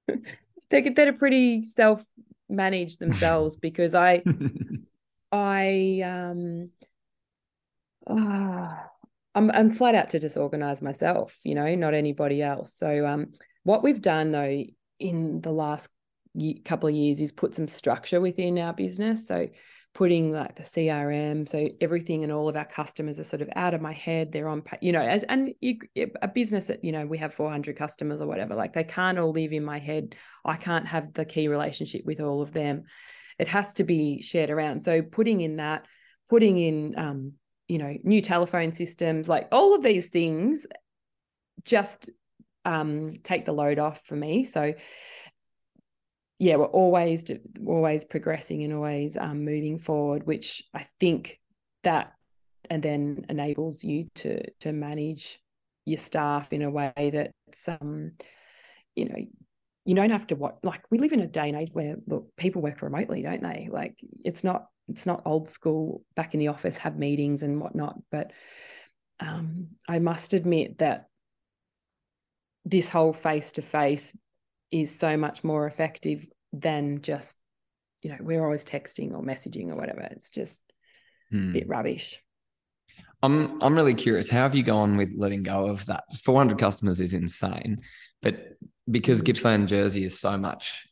[0.70, 2.04] they get that are pretty self
[2.48, 4.22] manage themselves because I
[5.32, 6.70] I um
[8.06, 8.68] oh,
[9.34, 12.74] I'm I'm flat out to disorganize myself, you know, not anybody else.
[12.74, 13.32] So um,
[13.64, 14.64] what we've done though
[14.98, 15.90] in the last
[16.64, 19.26] couple of years is put some structure within our business.
[19.26, 19.48] So
[19.94, 23.72] putting like the CRM, so everything and all of our customers are sort of out
[23.72, 24.30] of my head.
[24.30, 27.76] They're on, you know, as and you, a business that you know we have 400
[27.76, 30.14] customers or whatever, like they can't all live in my head.
[30.44, 32.84] I can't have the key relationship with all of them.
[33.38, 34.80] It has to be shared around.
[34.80, 35.86] So putting in that,
[36.28, 37.32] putting in um,
[37.68, 40.66] you know new telephone systems like all of these things
[41.64, 42.10] just
[42.64, 44.44] um, take the load off for me.
[44.44, 44.74] So
[46.38, 47.24] yeah we're always
[47.66, 51.40] always progressing and always um, moving forward which i think
[51.82, 52.12] that
[52.68, 55.40] and then enables you to to manage
[55.86, 58.12] your staff in a way that's um
[58.94, 59.16] you know
[59.86, 62.34] you don't have to what like we live in a day and age where look
[62.36, 63.68] people work remotely don't they?
[63.70, 67.96] Like it's not it's not old school back in the office have meetings and whatnot
[68.10, 68.32] but
[69.20, 71.08] um, i must admit that
[72.64, 74.16] this whole face to face
[74.70, 77.36] is so much more effective than just
[78.02, 80.60] you know we're always texting or messaging or whatever it's just
[81.30, 81.50] hmm.
[81.50, 82.22] a bit rubbish
[83.22, 87.00] i'm i'm really curious how have you gone with letting go of that 400 customers
[87.00, 87.80] is insane
[88.22, 88.56] but
[88.90, 89.24] because hmm.
[89.24, 90.86] gippsland jersey is so much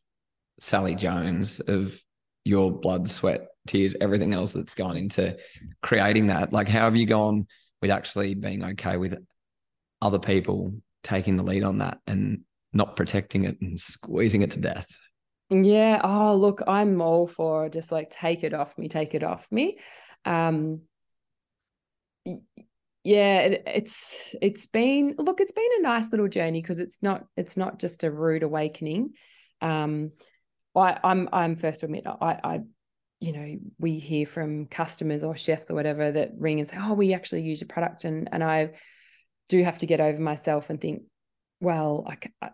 [0.61, 1.99] sallie jones of
[2.45, 5.37] your blood sweat tears, everything else that's gone into
[5.83, 6.53] creating that.
[6.53, 7.47] Like, how have you gone
[7.81, 9.15] with actually being okay with
[10.01, 10.73] other people
[11.03, 12.41] taking the lead on that and
[12.73, 14.89] not protecting it and squeezing it to death?
[15.51, 16.01] Yeah.
[16.03, 19.79] Oh, look, I'm all for just like take it off me, take it off me.
[20.25, 20.83] Um,
[23.05, 27.27] yeah, it, it's it's been look, it's been a nice little journey because it's not
[27.37, 29.13] it's not just a rude awakening.
[29.61, 30.11] Um,
[30.75, 32.61] I, I'm I'm first to admit I, I
[33.21, 36.95] you know, we hear from customers or chefs or whatever that ring and say, "Oh,
[36.95, 38.73] we actually use your product," and and I
[39.49, 41.03] do have to get over myself and think,
[41.61, 42.07] well,
[42.43, 42.51] I,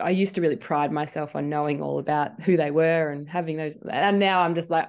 [0.00, 3.56] I, used to really pride myself on knowing all about who they were and having
[3.56, 4.88] those, and now I'm just like,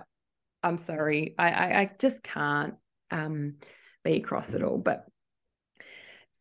[0.62, 2.76] I'm sorry, I I, I just can't
[3.12, 3.56] um,
[4.04, 5.06] be cross at all, but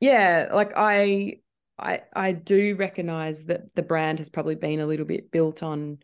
[0.01, 1.38] yeah, like I
[1.79, 5.99] I I do recognize that the brand has probably been a little bit built on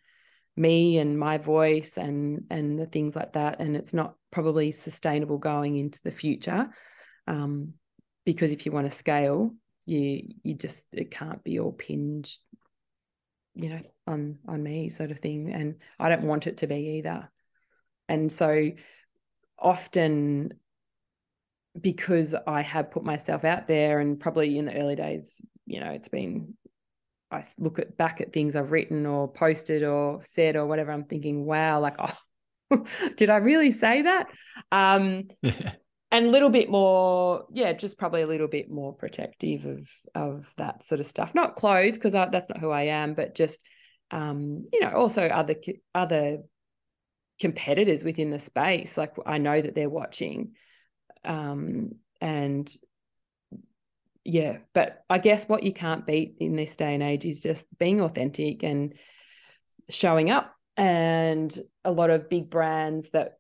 [0.59, 3.61] me and my voice and and the things like that.
[3.61, 6.69] And it's not probably sustainable going into the future
[7.27, 7.75] um,
[8.27, 9.55] because if you want to scale
[9.87, 12.31] you you just it can't be all pinned
[13.55, 15.53] you know on on me sort of thing.
[15.53, 17.31] And I don't want it to be either.
[18.09, 18.71] And so
[19.59, 20.55] often
[21.81, 25.35] because I have put myself out there and probably in the early days
[25.67, 26.55] you know it's been
[27.31, 31.05] I look at back at things I've written or posted or said or whatever, I'm
[31.05, 31.97] thinking, wow, like,
[32.71, 32.85] oh,
[33.17, 34.29] did I really say that?
[34.73, 35.29] Um,
[36.11, 40.53] and a little bit more, yeah, just probably a little bit more protective of of
[40.57, 41.35] that sort of stuff.
[41.35, 43.61] Not clothes because that's not who I am, but just
[44.11, 45.57] um, you know, also other
[45.95, 46.39] other
[47.41, 48.97] competitors within the space.
[48.97, 50.53] Like I know that they're watching,
[51.25, 52.75] um, and
[54.29, 57.65] yeah, but I guess what you can't beat in this day and age is just
[57.79, 58.93] being authentic and
[59.89, 60.55] showing up.
[60.77, 63.39] And a lot of big brands that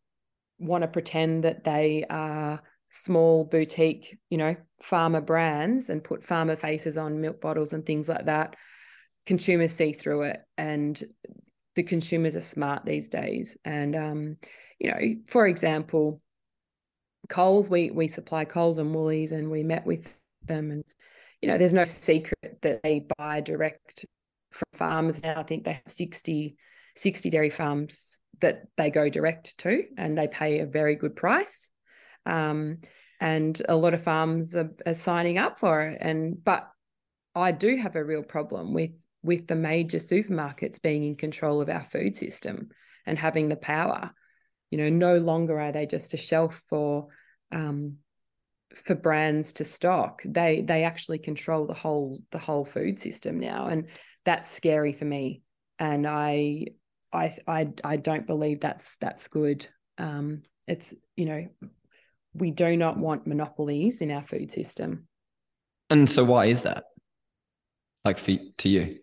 [0.59, 6.57] want to pretend that they are small boutique, you know, farmer brands and put farmer
[6.57, 8.57] faces on milk bottles and things like that.
[9.27, 11.05] Consumers see through it, and
[11.77, 13.59] the consumers are smart these days.
[13.63, 14.37] And um,
[14.79, 16.23] you know, for example,
[17.29, 20.07] Coles, we we supply Coles and Woolies, and we met with
[20.49, 20.71] them.
[20.71, 20.85] And,
[21.41, 24.05] you know, there's no secret that they buy direct
[24.51, 25.39] from farmers now.
[25.39, 26.57] I think they have 60,
[26.97, 31.71] 60 dairy farms that they go direct to and they pay a very good price.
[32.27, 32.79] Um,
[33.21, 35.99] and a lot of farms are, are signing up for it.
[36.01, 36.69] And but
[37.35, 38.91] I do have a real problem with
[39.23, 42.69] with the major supermarkets being in control of our food system
[43.05, 44.13] and having the power.
[44.71, 47.07] You know, no longer are they just a shelf for
[47.51, 47.97] um,
[48.75, 53.67] for brands to stock they they actually control the whole the whole food system now
[53.67, 53.87] and
[54.29, 55.41] that's scary for me.
[55.79, 56.67] And i
[57.15, 59.67] i i, I don't believe that's that's good.
[59.97, 61.49] Um it's you know
[62.35, 65.09] we do not want monopolies in our food system.
[65.89, 66.85] And so why is that?
[68.05, 68.99] Like for to you?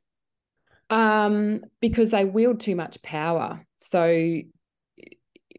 [0.92, 3.66] Um because they wield too much power.
[3.82, 4.42] So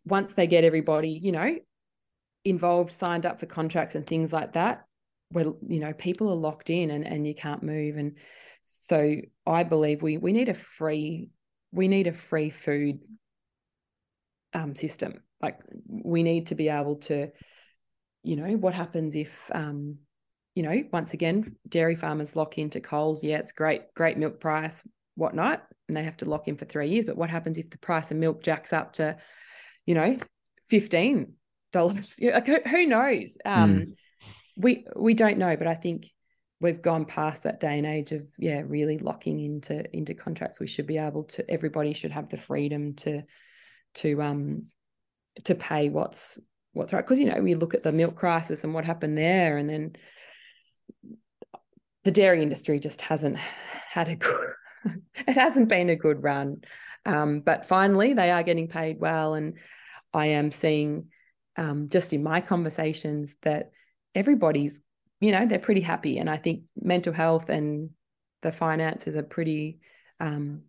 [0.04, 1.56] once they get everybody you know
[2.46, 4.86] involved, signed up for contracts and things like that,
[5.30, 7.96] where you know people are locked in and, and you can't move.
[7.96, 8.16] And
[8.62, 11.30] so I believe we we need a free
[11.72, 13.00] we need a free food
[14.54, 15.22] um, system.
[15.42, 17.28] Like we need to be able to,
[18.22, 19.98] you know, what happens if um,
[20.54, 23.22] you know, once again, dairy farmers lock into Coles.
[23.22, 24.82] Yeah, it's great, great milk price,
[25.14, 27.04] whatnot, and they have to lock in for three years.
[27.04, 29.18] But what happens if the price of milk jacks up to,
[29.84, 30.18] you know,
[30.70, 31.34] 15
[31.76, 32.18] dollars.
[32.22, 33.36] Like who, who knows?
[33.44, 33.94] Um, mm.
[34.56, 36.10] We we don't know, but I think
[36.60, 40.60] we've gone past that day and age of yeah, really locking into into contracts.
[40.60, 41.48] We should be able to.
[41.50, 43.22] Everybody should have the freedom to
[43.96, 44.62] to um
[45.44, 46.38] to pay what's
[46.72, 49.58] what's right because you know we look at the milk crisis and what happened there,
[49.58, 49.96] and then
[52.04, 54.48] the dairy industry just hasn't had a good.
[55.14, 56.62] it hasn't been a good run.
[57.04, 59.54] Um, but finally, they are getting paid well, and
[60.12, 61.08] I am seeing
[61.56, 63.70] um, just in my conversations that
[64.14, 64.80] everybody's
[65.20, 66.18] you know they're pretty happy.
[66.18, 67.90] And i think mental health and
[68.42, 69.78] the finances are pretty
[70.20, 70.62] um,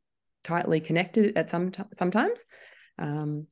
[0.43, 2.45] tightly connected at some t- sometimes.
[2.99, 3.47] Um,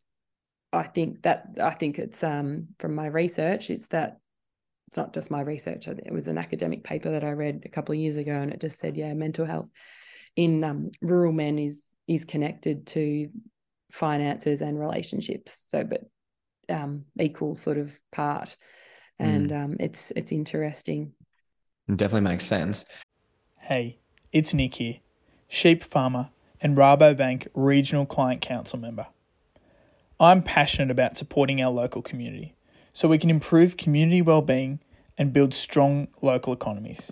[0.74, 4.18] i think that i think it's um, from my research it's that
[4.88, 7.94] it's not just my research it was an academic paper that i read a couple
[7.94, 9.70] of years ago and it just said yeah mental health
[10.36, 13.30] in um, rural men is is connected to
[13.92, 15.66] finances and relationships.
[15.68, 16.02] So but
[16.70, 18.56] um, equal sort of part,
[19.20, 19.64] and mm.
[19.64, 21.14] um, it's it's interesting.
[21.88, 22.86] It definitely makes sense.
[23.60, 24.00] Hey,
[24.32, 24.98] it's Nick here,
[25.48, 26.30] sheep farmer
[26.62, 29.08] and Rabobank Regional Client Council member.
[30.20, 32.56] I'm passionate about supporting our local community
[32.94, 34.80] so we can improve community well-being
[35.18, 37.12] and build strong local economies.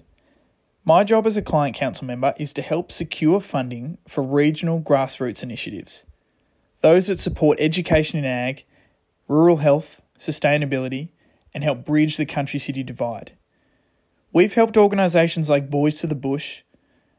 [0.85, 5.43] My job as a client council member is to help secure funding for regional grassroots
[5.43, 6.03] initiatives.
[6.81, 8.65] Those that support education in ag
[9.33, 11.09] rural health, sustainability,
[11.53, 13.31] and help bridge the country city divide.
[14.31, 16.61] We've helped organisations like Boys to the Bush,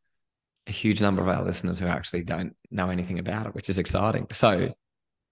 [0.66, 3.76] a huge number of our listeners who actually don't know anything about it, which is
[3.76, 4.26] exciting.
[4.32, 4.72] So,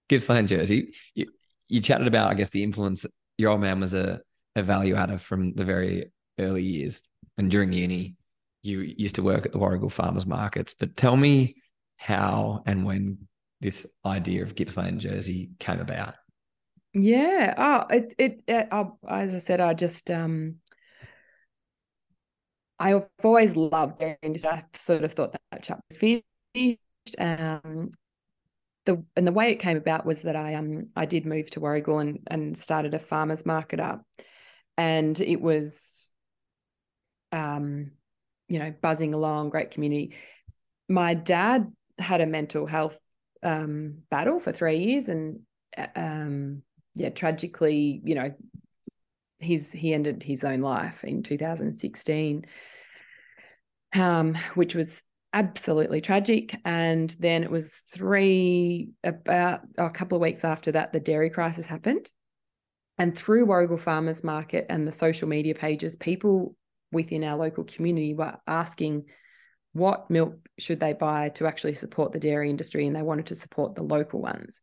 [0.09, 1.25] Gippsland Jersey, you,
[1.69, 3.03] you chatted about, I guess, the influence.
[3.39, 4.21] Your old man was a,
[4.55, 7.01] a value adder from the very early years.
[7.39, 8.13] And during uni,
[8.61, 10.75] you used to work at the Warragul Farmers Markets.
[10.79, 11.55] But tell me
[11.97, 13.27] how and when
[13.59, 16.13] this idea of Gippsland Jersey came about.
[16.93, 17.55] Yeah.
[17.57, 18.67] Oh, it, it, it
[19.09, 20.57] as I said, I just, um,
[22.85, 24.51] I've always loved dairy industry.
[24.51, 26.79] I sort of thought that chapter was finished.
[27.17, 27.89] Um,
[28.85, 31.61] the and the way it came about was that I um I did move to
[31.61, 34.05] Warragul and, and started a farmers market up,
[34.77, 36.11] and it was,
[37.31, 37.91] um,
[38.47, 40.13] you know, buzzing along, great community.
[40.87, 42.99] My dad had a mental health
[43.41, 45.39] um, battle for three years, and
[45.95, 46.61] um,
[46.93, 48.35] yeah, tragically, you know,
[49.39, 52.45] he's he ended his own life in 2016,
[53.95, 56.55] um, which was absolutely tragic.
[56.63, 61.65] And then it was three about a couple of weeks after that, the dairy crisis
[61.65, 62.09] happened.
[62.97, 66.55] And through Warragul Farmers Market and the social media pages, people
[66.91, 69.05] within our local community were asking
[69.73, 73.35] what milk should they buy to actually support the dairy industry, and they wanted to
[73.35, 74.61] support the local ones.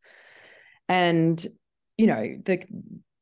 [0.89, 1.45] And
[1.95, 2.63] you know, the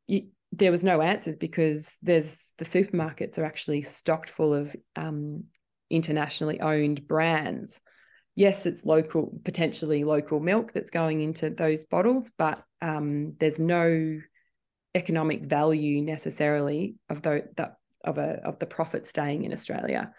[0.08, 5.44] you, there was no answers because there's the supermarkets are actually stocked full of um,
[5.92, 7.80] internationally owned brands.
[8.36, 14.20] Yes, it's local, potentially local milk that's going into those bottles, but um, there's no
[14.96, 17.48] economic value necessarily of the,
[18.04, 20.12] of a of the profit staying in Australia.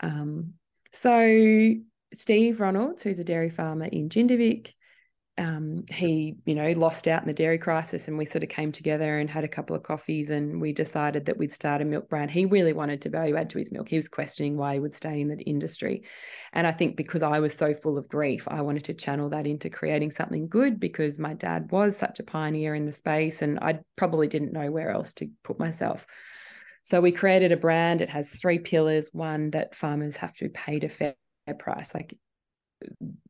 [0.00, 0.54] Um,
[0.92, 1.74] so
[2.12, 4.72] Steve Ronalds, who's a dairy farmer in Jindivick,
[5.38, 8.72] um, he, you know, lost out in the dairy crisis, and we sort of came
[8.72, 12.08] together and had a couple of coffees, and we decided that we'd start a milk
[12.08, 12.30] brand.
[12.30, 13.88] He really wanted to value add to his milk.
[13.88, 16.02] He was questioning why he would stay in the industry,
[16.52, 19.46] and I think because I was so full of grief, I wanted to channel that
[19.46, 23.58] into creating something good because my dad was such a pioneer in the space, and
[23.60, 26.06] I probably didn't know where else to put myself.
[26.82, 28.00] So we created a brand.
[28.00, 29.10] It has three pillars.
[29.12, 31.14] One that farmers have to pay a fair
[31.58, 32.16] price, like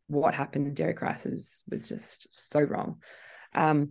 [0.09, 2.97] what happened in dairy crisis was just so wrong.
[3.55, 3.91] Um,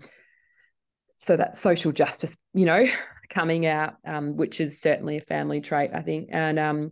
[1.15, 2.85] so that social justice, you know,
[3.29, 6.29] coming out, um, which is certainly a family trait, I think.
[6.31, 6.91] And um,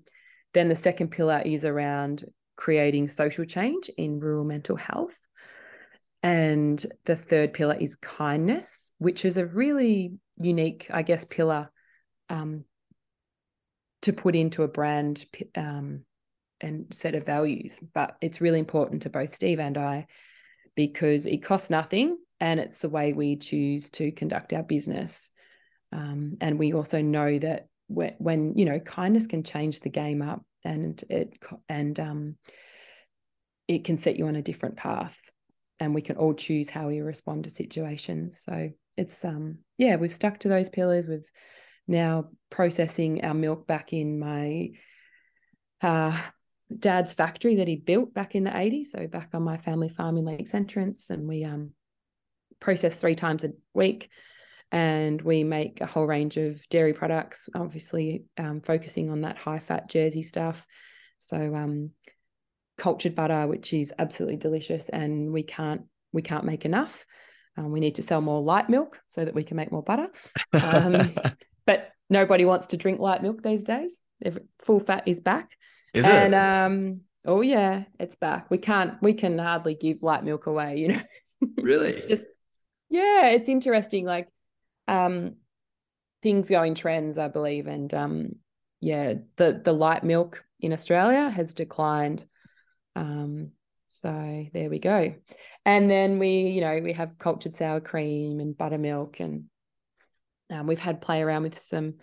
[0.53, 5.17] then the second pillar is around creating social change in rural mental health.
[6.23, 11.69] And the third pillar is kindness, which is a really unique, I guess, pillar
[12.29, 12.65] um,
[14.01, 16.03] to put into a brand um,
[16.65, 17.79] and set of values.
[17.93, 20.07] But it's really important to both Steve and I
[20.75, 25.31] because it costs nothing and it's the way we choose to conduct our business.
[25.91, 30.21] Um, and we also know that when, when, you know kindness can change the game
[30.21, 31.37] up and it
[31.69, 32.35] and um,
[33.67, 35.17] it can set you on a different path
[35.79, 40.13] and we can all choose how we respond to situations so it's um yeah we've
[40.13, 41.29] stuck to those pillars we've
[41.87, 44.69] now processing our milk back in my
[45.81, 46.19] uh,
[46.75, 48.87] dad's factory that he built back in the 80s.
[48.87, 51.71] So back on my family farm in Lakes Entrance, and we um,
[52.59, 54.09] process three times a week.
[54.71, 59.59] And we make a whole range of dairy products, obviously um, focusing on that high
[59.59, 60.65] fat Jersey stuff.
[61.19, 61.91] So um,
[62.77, 67.05] cultured butter, which is absolutely delicious, and we can't we can't make enough.
[67.57, 70.09] Um, we need to sell more light milk so that we can make more butter.
[70.53, 71.11] Um,
[71.65, 74.01] but nobody wants to drink light milk these days.
[74.63, 75.51] Full fat is back.
[75.95, 76.37] Is and it?
[76.37, 78.51] um oh yeah, it's back.
[78.51, 81.01] We can't we can hardly give light milk away, you know.
[81.61, 81.89] Really?
[81.89, 82.27] it's just
[82.89, 84.05] yeah, it's interesting.
[84.05, 84.29] Like
[84.87, 85.35] um
[86.23, 87.67] things go in trends, I believe.
[87.67, 88.35] And um
[88.81, 92.25] yeah, the the light milk in Australia has declined.
[92.95, 93.51] Um
[93.87, 95.15] so there we go.
[95.65, 99.45] And then we, you know, we have cultured sour cream and buttermilk and
[100.49, 101.95] um, we've had play around with some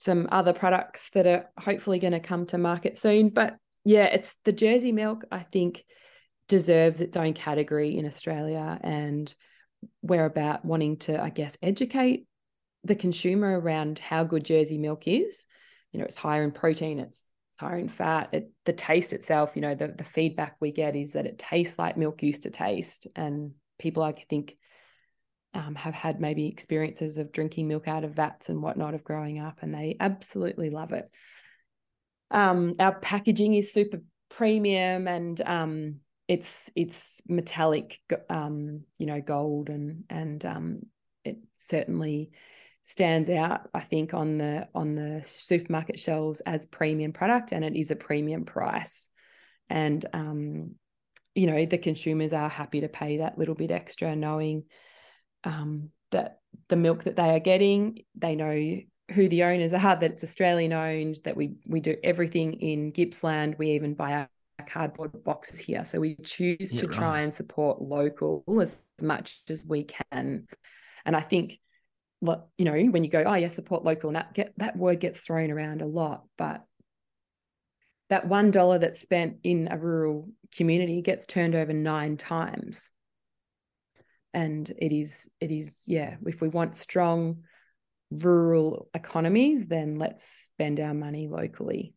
[0.00, 3.28] some other products that are hopefully going to come to market soon.
[3.28, 5.84] But yeah, it's the Jersey milk, I think,
[6.48, 8.80] deserves its own category in Australia.
[8.82, 9.32] And
[10.00, 12.26] we're about wanting to, I guess, educate
[12.82, 15.44] the consumer around how good Jersey milk is.
[15.92, 18.30] You know, it's higher in protein, it's, it's higher in fat.
[18.32, 21.78] It, the taste itself, you know, the, the feedback we get is that it tastes
[21.78, 23.06] like milk used to taste.
[23.14, 24.56] And people, I think,
[25.54, 29.38] um, have had maybe experiences of drinking milk out of vats and whatnot of growing
[29.38, 31.10] up, and they absolutely love it.
[32.30, 35.96] Um, our packaging is super premium, and um,
[36.28, 40.80] it's it's metallic, um, you know, gold, and and um,
[41.24, 42.30] it certainly
[42.84, 43.68] stands out.
[43.74, 47.96] I think on the on the supermarket shelves as premium product, and it is a
[47.96, 49.10] premium price,
[49.68, 50.76] and um,
[51.34, 54.64] you know, the consumers are happy to pay that little bit extra, knowing
[55.44, 58.80] um, that the milk that they are getting, they know
[59.12, 63.56] who the owners are, that it's Australian owned, that we we do everything in Gippsland.
[63.58, 64.28] We even buy our
[64.66, 65.84] cardboard boxes here.
[65.84, 70.46] So we choose yeah, to try and support local as much as we can.
[71.04, 71.58] And I think
[72.20, 75.00] what you know, when you go, oh yeah, support local, and that get that word
[75.00, 76.64] gets thrown around a lot, but
[78.10, 82.90] that one dollar that's spent in a rural community gets turned over nine times
[84.32, 87.42] and it is it is yeah if we want strong
[88.10, 91.94] rural economies then let's spend our money locally.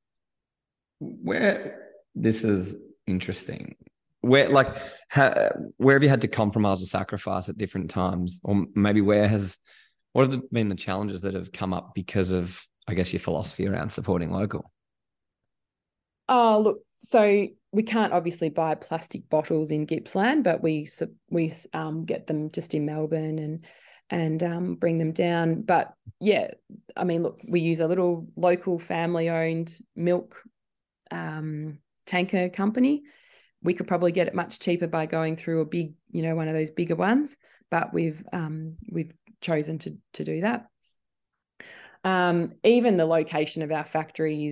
[0.99, 2.75] Where this is
[3.07, 3.75] interesting.
[4.21, 4.73] Where like
[5.11, 8.39] ha, where have you had to compromise or sacrifice at different times?
[8.43, 9.57] Or maybe where has
[10.13, 13.67] what have been the challenges that have come up because of i guess your philosophy
[13.67, 14.71] around supporting local?
[16.29, 20.87] Oh look so we can't obviously buy plastic bottles in Gippsland, but we
[21.29, 23.65] we um, get them just in Melbourne and
[24.09, 25.63] and um, bring them down.
[25.63, 26.51] But yeah,
[26.95, 30.35] I mean, look, we use a little local family owned milk
[31.09, 33.03] um, tanker company.
[33.63, 36.47] We could probably get it much cheaper by going through a big, you know, one
[36.47, 37.35] of those bigger ones.
[37.71, 40.67] But we've um, we've chosen to to do that.
[42.03, 44.45] Um, even the location of our factory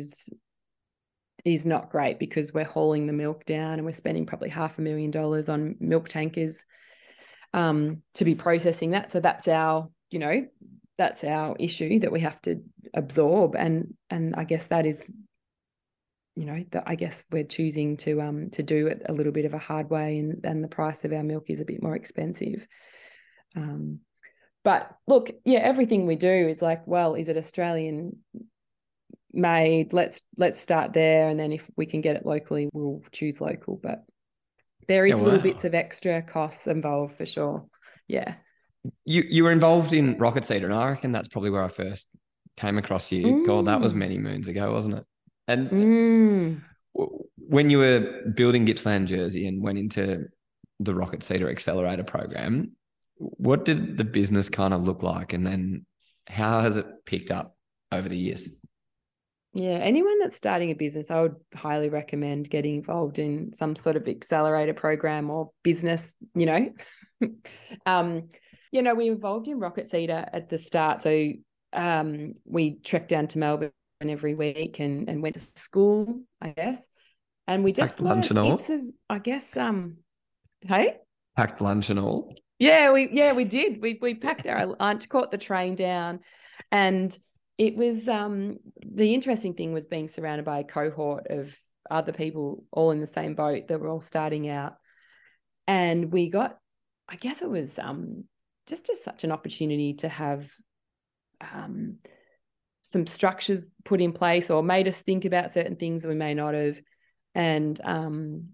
[1.45, 4.81] is not great because we're hauling the milk down and we're spending probably half a
[4.81, 6.65] million dollars on milk tankers
[7.53, 9.11] um, to be processing that.
[9.11, 10.45] So that's our, you know,
[10.97, 12.61] that's our issue that we have to
[12.93, 13.55] absorb.
[13.55, 15.01] And and I guess that is,
[16.35, 19.45] you know, that I guess we're choosing to um to do it a little bit
[19.45, 21.95] of a hard way and and the price of our milk is a bit more
[21.95, 22.67] expensive.
[23.55, 23.99] Um
[24.63, 28.17] but look, yeah, everything we do is like, well, is it Australian
[29.33, 33.39] made let's let's start there and then if we can get it locally we'll choose
[33.39, 34.03] local but
[34.87, 35.23] there is yeah, wow.
[35.23, 37.65] little bits of extra costs involved for sure
[38.07, 38.35] yeah
[39.05, 42.07] you you were involved in rocket seeder and i reckon that's probably where i first
[42.57, 43.45] came across you mm.
[43.45, 43.97] god that was mm.
[43.97, 45.05] many moons ago wasn't it
[45.47, 46.61] and mm.
[47.37, 50.25] when you were building gippsland jersey and went into
[50.79, 52.71] the rocket seeder accelerator program
[53.17, 55.85] what did the business kind of look like and then
[56.27, 57.55] how has it picked up
[57.91, 58.49] over the years
[59.53, 63.97] yeah, anyone that's starting a business, I would highly recommend getting involved in some sort
[63.97, 66.71] of accelerator program or business, you know.
[67.85, 68.29] um,
[68.71, 71.03] you know, we involved in Rocket Seeder at the start.
[71.03, 71.33] So
[71.73, 73.71] um, we trekked down to Melbourne
[74.01, 76.87] every week and, and went to school, I guess.
[77.45, 78.53] And we just packed lunch and all.
[78.53, 79.97] Of, I guess, um,
[80.61, 80.97] hey?
[81.35, 82.33] Packed lunch and all.
[82.59, 83.81] Yeah, we yeah, we did.
[83.81, 86.19] We we packed our lunch, caught the train down,
[86.71, 87.17] and
[87.61, 91.55] it was um, the interesting thing was being surrounded by a cohort of
[91.91, 94.77] other people all in the same boat that were all starting out.
[95.67, 96.57] And we got
[97.07, 98.23] i guess it was um,
[98.67, 100.49] just just such an opportunity to have
[101.53, 101.97] um,
[102.81, 106.33] some structures put in place or made us think about certain things that we may
[106.33, 106.81] not have.
[107.35, 108.49] And um,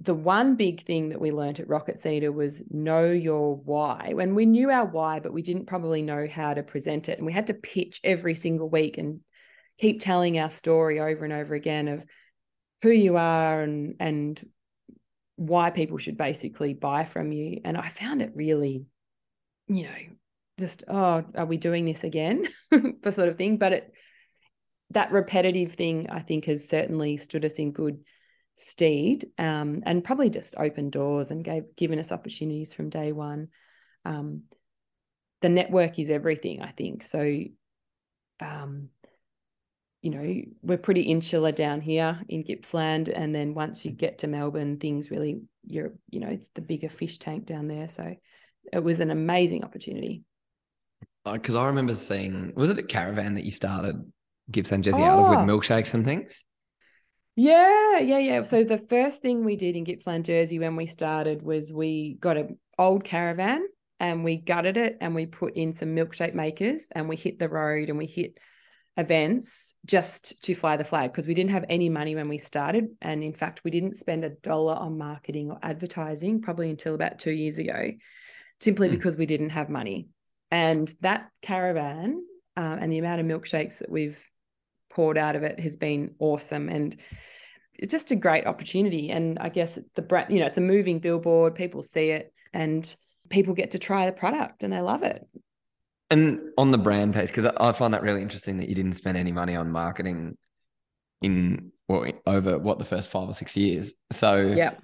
[0.00, 4.12] the one big thing that we learned at Rocket Seeder was know your why.
[4.12, 7.18] When we knew our why, but we didn't probably know how to present it.
[7.18, 9.20] And we had to pitch every single week and
[9.78, 12.04] keep telling our story over and over again of
[12.82, 14.46] who you are and and
[15.36, 17.60] why people should basically buy from you.
[17.64, 18.86] And I found it really,
[19.68, 19.96] you know,
[20.58, 22.46] just, oh, are we doing this again?
[23.02, 23.56] for sort of thing.
[23.56, 23.92] But it
[24.90, 27.98] that repetitive thing I think has certainly stood us in good
[28.56, 33.48] steed um, and probably just opened doors and gave given us opportunities from day one.
[34.04, 34.42] Um,
[35.42, 37.02] the network is everything, I think.
[37.02, 37.42] So,
[38.40, 38.88] um,
[40.02, 44.26] you know, we're pretty insular down here in Gippsland, and then once you get to
[44.26, 47.88] Melbourne, things really you're you know it's the bigger fish tank down there.
[47.88, 48.14] So,
[48.72, 50.22] it was an amazing opportunity.
[51.24, 53.96] Because I remember seeing, was it a caravan that you started
[54.50, 55.04] Gippsland Jersey oh.
[55.04, 55.42] out of with oh.
[55.42, 56.44] milkshakes and things?
[57.36, 58.42] Yeah, yeah, yeah.
[58.44, 62.38] So the first thing we did in Gippsland, Jersey, when we started, was we got
[62.38, 63.62] an old caravan
[64.00, 67.50] and we gutted it and we put in some milkshake makers and we hit the
[67.50, 68.38] road and we hit
[68.96, 72.86] events just to fly the flag because we didn't have any money when we started.
[73.02, 77.18] And in fact, we didn't spend a dollar on marketing or advertising probably until about
[77.18, 77.90] two years ago,
[78.60, 78.92] simply mm.
[78.92, 80.08] because we didn't have money.
[80.50, 82.24] And that caravan
[82.56, 84.22] uh, and the amount of milkshakes that we've
[84.96, 86.70] poured out of it has been awesome.
[86.70, 86.96] And
[87.74, 89.10] it's just a great opportunity.
[89.10, 91.54] And I guess the brand, you know, it's a moving billboard.
[91.54, 92.82] People see it and
[93.28, 95.22] people get to try the product and they love it.
[96.08, 99.18] And on the brand piece, because I find that really interesting that you didn't spend
[99.18, 100.38] any money on marketing
[101.20, 103.92] in well, over what the first five or six years.
[104.12, 104.74] So yeah,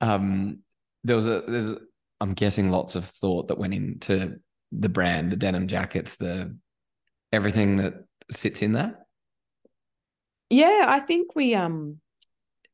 [0.00, 0.60] um,
[1.04, 1.76] there was a there's
[2.20, 4.38] I'm guessing lots of thought that went into
[4.70, 6.56] the brand, the denim jackets, the
[7.32, 7.94] everything that
[8.30, 9.01] sits in that.
[10.52, 11.98] Yeah, I think we um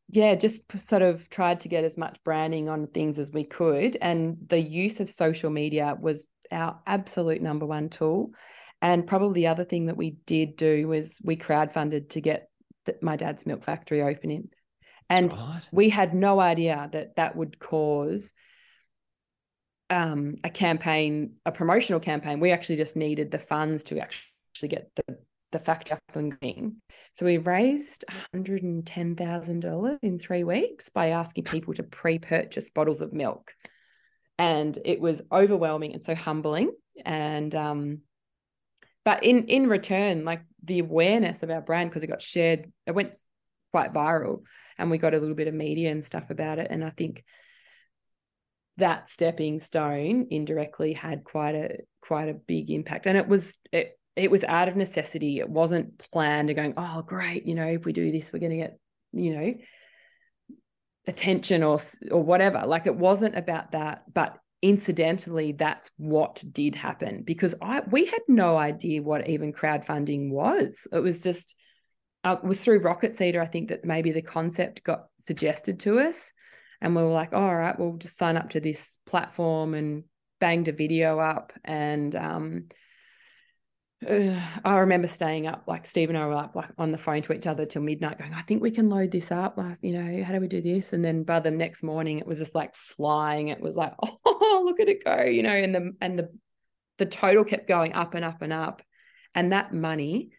[0.08, 3.96] yeah, just sort of tried to get as much branding on things as we could.
[4.00, 8.32] And the use of social media was our absolute number one tool.
[8.82, 12.48] And probably the other thing that we did do was we crowdfunded to get
[12.86, 14.48] the, my dad's milk factory opening.
[15.08, 15.60] And right.
[15.70, 18.32] we had no idea that that would cause
[19.88, 22.40] um, a campaign, a promotional campaign.
[22.40, 25.18] We actually just needed the funds to actually get the
[25.52, 26.76] the factory up and going.
[27.14, 33.52] So we raised $110,000 in three weeks by asking people to pre-purchase bottles of milk.
[34.38, 36.70] And it was overwhelming and so humbling.
[37.04, 38.02] And um,
[39.04, 42.92] but in in return, like the awareness of our brand, because it got shared, it
[42.92, 43.18] went
[43.72, 44.42] quite viral
[44.76, 46.68] and we got a little bit of media and stuff about it.
[46.70, 47.24] And I think
[48.76, 53.06] that stepping stone indirectly had quite a quite a big impact.
[53.06, 55.38] And it was it it was out of necessity.
[55.38, 58.56] It wasn't planned to going, oh great, you know, if we do this, we're gonna
[58.56, 58.78] get,
[59.12, 59.54] you know,
[61.06, 61.78] attention or
[62.10, 62.64] or whatever.
[62.66, 68.22] Like it wasn't about that, but incidentally that's what did happen because I we had
[68.26, 70.86] no idea what even crowdfunding was.
[70.92, 71.54] It was just
[72.24, 76.00] uh, it was through Rocket Seeder, I think that maybe the concept got suggested to
[76.00, 76.32] us.
[76.80, 80.04] And we were like, oh, all right, we'll just sign up to this platform and
[80.40, 81.52] banged a video up.
[81.64, 82.64] And um,
[84.06, 87.22] uh, I remember staying up, like Steve and I were up like on the phone
[87.22, 89.56] to each other till midnight, going, I think we can load this up.
[89.56, 90.92] Like, you know, how do we do this?
[90.92, 93.48] And then by the next morning, it was just like flying.
[93.48, 96.28] It was like, oh, look at it go, you know, and the and the
[96.98, 98.82] the total kept going up and up and up.
[99.34, 100.30] And that money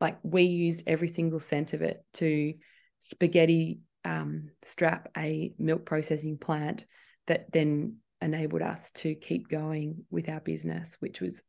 [0.00, 2.54] like we used every single cent of it to
[3.00, 6.86] spaghetti um, strap a milk processing plant
[7.26, 11.42] that then enabled us to keep going with our business, which was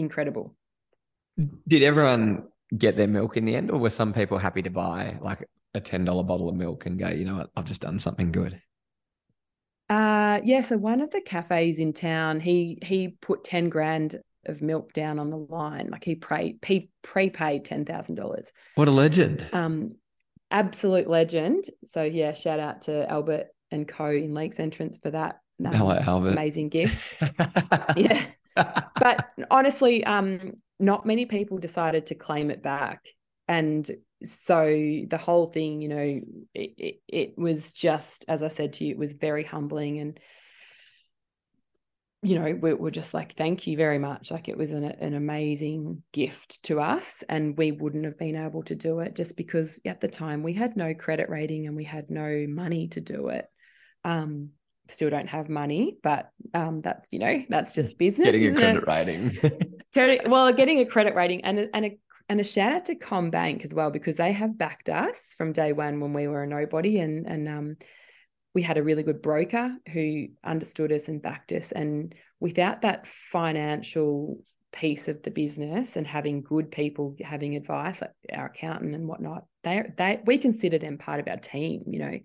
[0.00, 0.54] incredible.
[1.68, 5.18] Did everyone get their milk in the end, or were some people happy to buy
[5.20, 7.98] like a ten dollar bottle of milk and go, you know what, I've just done
[7.98, 8.60] something good?
[9.88, 14.62] Uh yeah, so one of the cafes in town, he he put 10 grand of
[14.62, 15.88] milk down on the line.
[15.90, 18.52] Like he pre he prepaid ten thousand dollars.
[18.74, 19.46] What a legend!
[19.52, 19.96] Um,
[20.50, 21.64] absolute legend.
[21.84, 25.40] So yeah, shout out to Albert and Co in Lakes Entrance for that.
[25.64, 26.30] Um, Hello, Albert.
[26.30, 26.96] Amazing gift.
[27.96, 28.24] yeah,
[28.54, 33.06] but honestly, um, not many people decided to claim it back,
[33.48, 33.90] and
[34.22, 36.20] so the whole thing, you know,
[36.54, 40.20] it, it, it was just as I said to you, it was very humbling and
[42.22, 44.30] you know, we were just like, thank you very much.
[44.30, 47.24] Like it was an, an amazing gift to us.
[47.30, 50.52] And we wouldn't have been able to do it just because at the time we
[50.52, 53.46] had no credit rating and we had no money to do it.
[54.04, 54.50] Um,
[54.90, 58.26] still don't have money, but um, that's, you know, that's just business.
[58.26, 58.86] Getting a credit it?
[58.86, 59.82] rating.
[59.92, 62.94] credit, well, getting a credit rating and a, and a, and a shout out to
[62.94, 66.46] CommBank as well, because they have backed us from day one when we were a
[66.46, 67.76] nobody and, and, um,
[68.54, 71.70] we had a really good broker who understood us and backed us.
[71.72, 78.12] And without that financial piece of the business and having good people having advice, like
[78.32, 81.84] our accountant and whatnot, they they we consider them part of our team.
[81.86, 82.18] You know,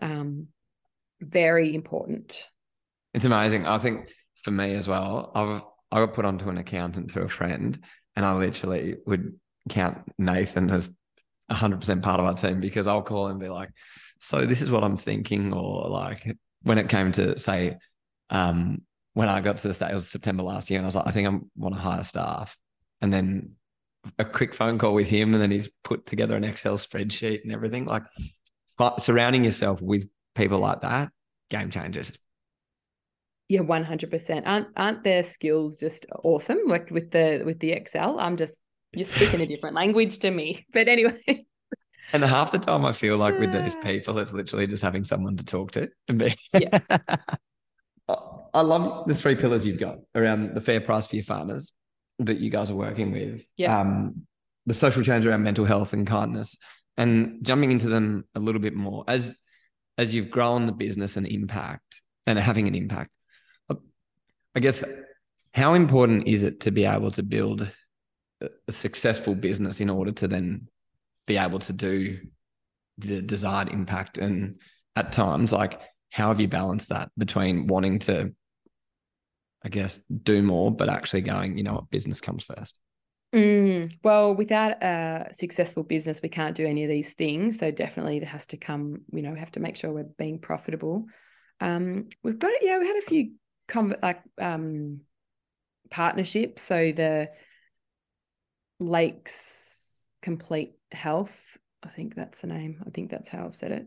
[0.00, 0.46] um,
[1.20, 2.46] very important.
[3.14, 3.66] It's amazing.
[3.66, 4.10] I think
[4.42, 5.62] for me as well, I've
[5.92, 7.78] I got put onto an accountant through a friend,
[8.14, 9.34] and I literally would
[9.68, 10.88] count Nathan as
[11.50, 13.70] 100% part of our team because I'll call him and be like,
[14.20, 17.76] so this is what I'm thinking, or like when it came to say,
[18.30, 18.82] um,
[19.14, 21.08] when I got to the state, it was September last year, and I was like,
[21.08, 22.56] I think I want to hire staff,
[23.00, 23.52] and then
[24.18, 27.52] a quick phone call with him, and then he's put together an Excel spreadsheet and
[27.52, 27.84] everything.
[27.84, 28.04] Like,
[28.78, 31.10] but surrounding yourself with people like that,
[31.50, 32.12] game changers.
[33.48, 34.46] Yeah, one hundred percent.
[34.46, 36.60] Aren't aren't their skills just awesome?
[36.66, 38.54] Like with the with the Excel, I'm just
[38.92, 40.66] you're speaking a different language to me.
[40.72, 41.46] But anyway.
[42.12, 45.36] And half the time, I feel like with these people, it's literally just having someone
[45.36, 46.34] to talk to and be.
[46.52, 46.80] Yeah.
[48.52, 51.72] I love the three pillars you've got around the fair price for your farmers
[52.18, 53.44] that you guys are working with.
[53.56, 53.78] Yeah.
[53.78, 54.26] Um,
[54.66, 56.56] the social change around mental health and kindness,
[56.96, 59.38] and jumping into them a little bit more as
[59.98, 63.10] as you've grown the business and impact and having an impact.
[64.54, 64.82] I guess
[65.54, 67.70] how important is it to be able to build
[68.40, 70.68] a successful business in order to then
[71.26, 72.18] be able to do
[72.98, 74.18] the desired impact?
[74.18, 74.56] And
[74.96, 75.80] at times like
[76.10, 78.32] how have you balanced that between wanting to
[79.64, 81.90] i guess do more but actually going you know what?
[81.90, 82.78] Business comes first
[83.34, 88.18] mm, well without a successful business we can't do any of these things so definitely
[88.18, 91.06] there has to come you know we have to make sure we're being profitable
[91.60, 92.62] um we've got it.
[92.62, 93.32] yeah we had a few
[93.68, 95.00] com- like um
[95.90, 97.28] partnerships so the
[98.80, 101.36] lakes complete health.
[101.82, 102.82] I think that's the name.
[102.86, 103.86] I think that's how I've said it.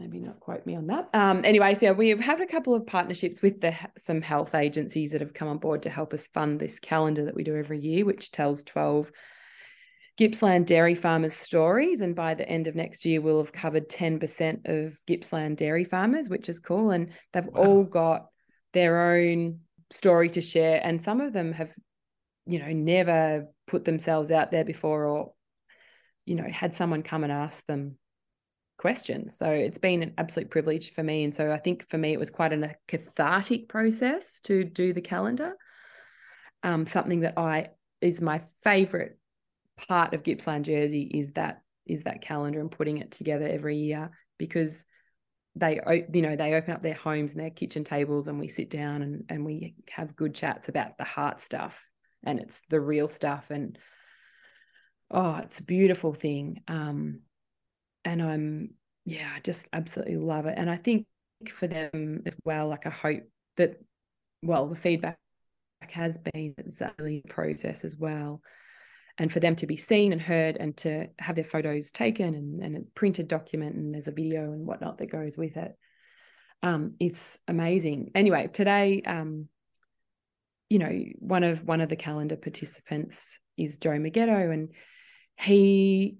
[0.00, 1.10] Maybe not quote me on that.
[1.12, 5.12] Um, anyway, so yeah, we've had a couple of partnerships with the some health agencies
[5.12, 7.78] that have come on board to help us fund this calendar that we do every
[7.78, 9.12] year, which tells 12
[10.16, 12.00] Gippsland dairy farmers' stories.
[12.00, 16.30] And by the end of next year, we'll have covered 10% of Gippsland dairy farmers,
[16.30, 16.92] which is cool.
[16.92, 17.62] And they've wow.
[17.62, 18.28] all got
[18.72, 20.80] their own story to share.
[20.82, 21.74] And some of them have,
[22.46, 25.32] you know, never put themselves out there before or,
[26.24, 27.98] you know, had someone come and ask them
[28.80, 29.36] questions.
[29.36, 31.24] So it's been an absolute privilege for me.
[31.24, 35.02] And so I think for me, it was quite a cathartic process to do the
[35.02, 35.52] calendar.
[36.62, 37.68] Um, something that I
[38.00, 39.18] is my favorite
[39.88, 44.10] part of Gippsland Jersey is that is that calendar and putting it together every year
[44.38, 44.84] because
[45.56, 45.80] they
[46.12, 49.02] you know they open up their homes and their kitchen tables and we sit down
[49.02, 51.82] and, and we have good chats about the heart stuff
[52.24, 53.78] and it's the real stuff and
[55.10, 57.20] oh it's a beautiful thing um
[58.04, 58.70] and i'm
[59.04, 60.54] yeah i just absolutely love it.
[60.56, 61.06] And i think
[61.48, 63.22] for them as well like i hope
[63.56, 63.80] that
[64.42, 65.18] well the feedback
[65.88, 68.42] has been it's early process as well.
[69.18, 72.62] And for them to be seen and heard and to have their photos taken and,
[72.62, 75.72] and a printed document and there's a video and whatnot that goes with it
[76.62, 78.12] um, it's amazing.
[78.14, 79.48] Anyway today um,
[80.68, 84.70] you know one of one of the calendar participants is joe Maggetto and
[85.38, 86.18] he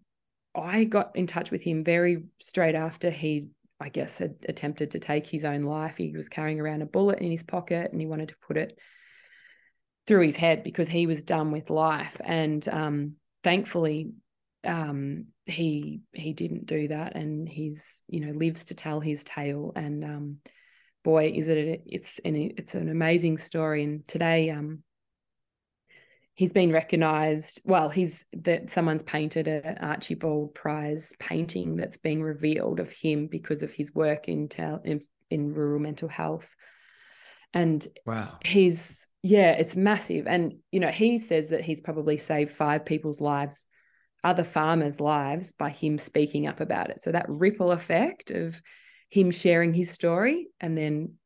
[0.55, 3.49] i got in touch with him very straight after he
[3.81, 7.19] i guess had attempted to take his own life he was carrying around a bullet
[7.19, 8.79] in his pocket and he wanted to put it
[10.11, 12.21] through his head because he was done with life.
[12.25, 13.13] And um,
[13.45, 14.11] thankfully,
[14.65, 19.73] um, he he didn't do that, and he's you know lives to tell his tale.
[19.77, 20.37] And um,
[21.05, 23.85] boy, is it it's an it's an amazing story.
[23.85, 24.83] And today, um,
[26.41, 27.61] he's been recognised.
[27.67, 33.63] Well, he's that someone's painted an Archibald Prize painting that's being revealed of him because
[33.63, 36.49] of his work in tel- in, in rural mental health.
[37.53, 40.27] And wow, he's yeah, it's massive.
[40.27, 43.67] And, you know, he says that he's probably saved five people's lives,
[44.25, 47.03] other farmers' lives, by him speaking up about it.
[47.03, 48.63] So that ripple effect of
[49.11, 51.17] him sharing his story and then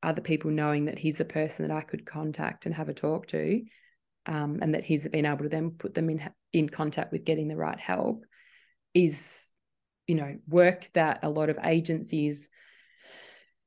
[0.00, 3.26] other people knowing that he's a person that I could contact and have a talk
[3.28, 3.64] to,
[4.26, 7.48] um, and that he's been able to then put them in in contact with getting
[7.48, 8.24] the right help,
[8.94, 9.50] is,
[10.06, 12.48] you know, work that a lot of agencies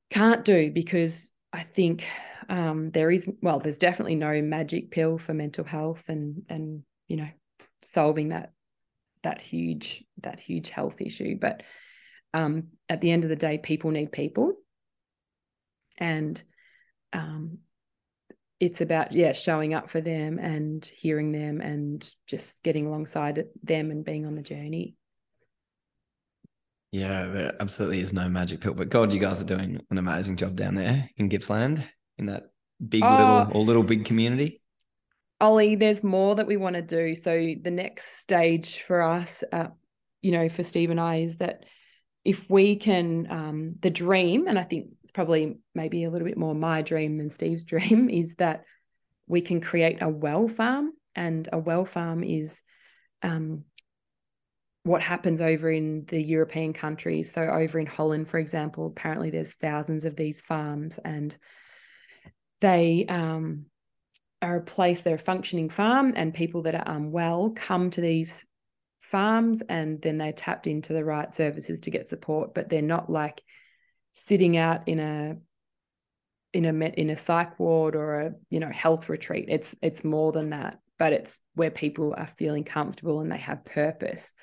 [0.10, 2.04] can't do because I think
[2.50, 7.18] um, there is well, there's definitely no magic pill for mental health and and you
[7.18, 7.30] know
[7.84, 8.52] solving that
[9.24, 11.38] that huge that huge health issue.
[11.40, 11.64] But
[12.34, 14.54] um, at the end of the day, people need people,
[15.98, 16.42] and
[17.14, 17.60] um,
[18.64, 23.92] it's about yeah showing up for them and hearing them and just getting alongside them
[23.92, 24.96] and being on the journey.
[26.94, 30.38] Yeah, there absolutely is no magic pill, but God, you guys are doing an amazing
[30.38, 31.84] job down there in Gippsland
[32.18, 32.44] in that
[32.88, 34.62] big oh, little or little big community?
[35.42, 37.16] Ollie, there's more that we want to do.
[37.16, 39.70] So the next stage for us, uh,
[40.22, 41.66] you know, for Steve and I is that
[42.24, 46.56] if we can, um, the dream, and I think probably maybe a little bit more
[46.56, 48.66] my dream than Steve's dream, is that
[49.28, 50.94] we can create a well farm.
[51.16, 52.64] And a well farm is
[53.22, 53.64] um,
[54.84, 57.32] what happens over in the European countries.
[57.32, 61.36] So over in Holland, for example, apparently there's thousands of these farms and
[62.60, 63.66] they um,
[64.42, 68.46] are a place, they're a functioning farm, and people that are unwell come to these
[69.00, 73.10] farms and then they're tapped into the right services to get support, but they're not
[73.10, 73.42] like
[74.14, 75.38] sitting out in a
[76.54, 79.46] in a in a psych ward or a you know health retreat.
[79.50, 83.66] It's it's more than that, but it's where people are feeling comfortable and they have
[83.66, 84.34] purpose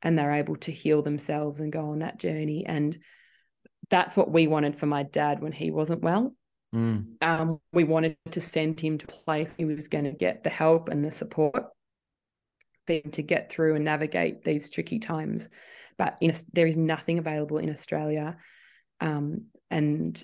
[0.00, 2.64] and they're able to heal themselves and go on that journey.
[2.64, 2.96] And
[3.90, 6.34] that's what we wanted for my dad when he wasn't well.
[6.74, 7.14] Mm.
[7.20, 10.50] Um, we wanted to send him to a place he was going to get the
[10.50, 11.64] help and the support
[12.86, 15.48] to get through and navigate these tricky times.
[15.98, 18.36] But in, there is nothing available in Australia.
[19.00, 20.22] Um, and,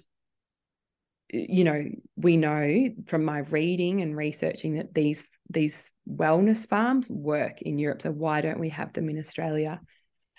[1.33, 1.85] you know,
[2.17, 8.03] we know from my reading and researching that these these wellness farms work in Europe.
[8.03, 9.81] So why don't we have them in Australia?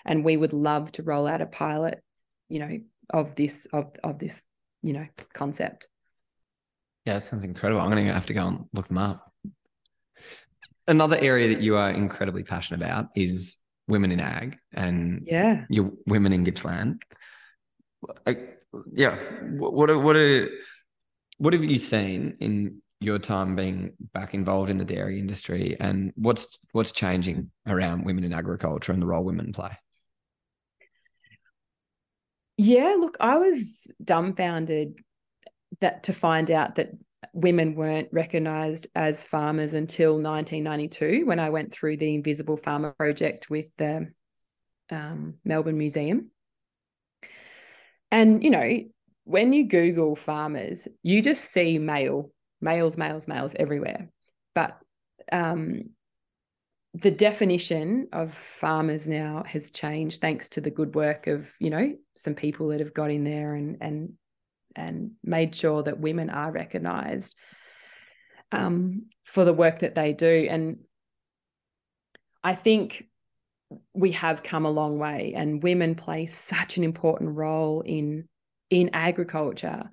[0.04, 2.02] And we would love to roll out a pilot,
[2.48, 2.78] you know,
[3.10, 4.42] of this of of this,
[4.82, 5.88] you know, concept.
[7.04, 7.80] Yeah, that sounds incredible.
[7.80, 9.32] I'm going to have to go and look them up.
[10.88, 13.56] Another area that you are incredibly passionate about is
[13.88, 17.00] women in ag and yeah, your women in Gippsland.
[18.92, 19.16] Yeah,
[19.58, 20.48] what are, what are
[21.38, 26.12] what have you seen in your time being back involved in the dairy industry, and
[26.16, 29.76] what's what's changing around women in agriculture and the role women play?
[32.56, 34.94] Yeah, look, I was dumbfounded
[35.80, 36.90] that to find out that
[37.34, 43.50] women weren't recognised as farmers until 1992 when I went through the Invisible Farmer project
[43.50, 44.08] with the
[44.90, 46.30] um, Melbourne Museum.
[48.16, 48.80] And, you know,
[49.24, 52.30] when you Google farmers, you just see male,
[52.62, 54.08] males, males, males everywhere.
[54.54, 54.78] But
[55.30, 55.90] um,
[56.94, 61.94] the definition of farmers now has changed thanks to the good work of, you know,
[62.16, 64.14] some people that have got in there and and
[64.74, 67.34] and made sure that women are recognized
[68.50, 70.46] um, for the work that they do.
[70.48, 70.78] And
[72.42, 73.04] I think
[73.94, 78.28] we have come a long way, and women play such an important role in
[78.70, 79.90] in agriculture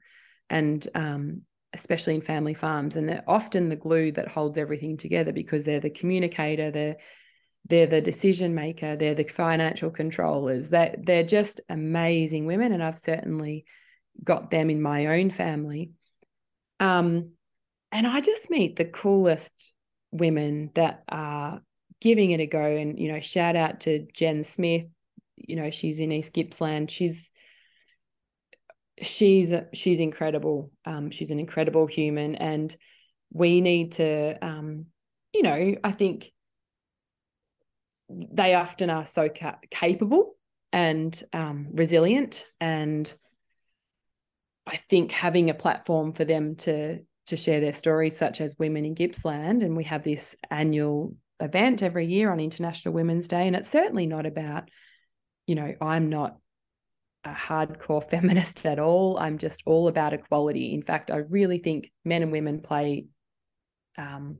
[0.49, 1.41] and um,
[1.74, 5.80] especially in family farms and they're often the glue that holds everything together because they're
[5.80, 6.97] the communicator they're
[7.69, 12.84] they're the decision maker they're the financial controllers that they're, they're just amazing women and
[12.84, 13.65] i've certainly
[14.24, 15.91] got them in my own family.
[16.80, 17.32] Um,
[17.91, 19.71] and i just meet the coolest
[20.11, 21.61] women that are
[22.03, 22.61] giving it a go.
[22.61, 24.85] And you know shout out to jen smith.
[25.37, 26.91] You know she's in east gippsland.
[26.91, 27.31] She's
[29.01, 30.71] she's she's incredible.
[30.85, 32.75] Um, she's an incredible human, and
[33.31, 34.87] we need to, um,
[35.33, 36.31] you know, I think
[38.09, 40.35] they often are so ca- capable
[40.71, 43.11] and um, resilient, and
[44.67, 48.85] I think having a platform for them to to share their stories, such as Women
[48.85, 53.55] in Gippsland, and we have this annual event every year on International Women's Day, and
[53.55, 54.69] it's certainly not about,
[55.45, 56.37] you know, I'm not
[57.23, 59.17] a hardcore feminist at all.
[59.17, 60.73] I'm just all about equality.
[60.73, 63.07] In fact, I really think men and women play,
[63.97, 64.39] um,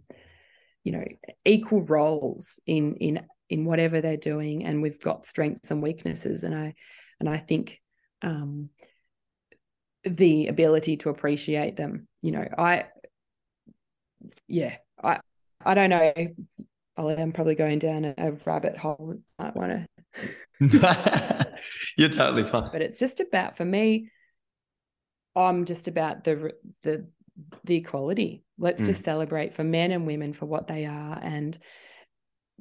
[0.84, 1.06] you know,
[1.46, 6.44] equal roles in in in whatever they're doing, and we've got strengths and weaknesses.
[6.44, 6.74] And I
[7.20, 7.80] and I think
[8.22, 8.70] um,
[10.04, 12.08] the ability to appreciate them.
[12.22, 12.86] You know, I
[14.48, 15.20] yeah, I
[15.66, 16.14] I don't know.
[16.98, 19.16] I'm probably going down a, rabbit hole.
[19.40, 19.88] I want to
[21.98, 22.70] You're totally fine.
[22.72, 24.10] But it's just about for me.
[25.36, 26.52] I'm just about the
[26.84, 27.08] the
[27.64, 28.44] the equality.
[28.58, 28.88] Let's mm.
[28.88, 31.20] just celebrate for men and women for what they are.
[31.22, 31.58] And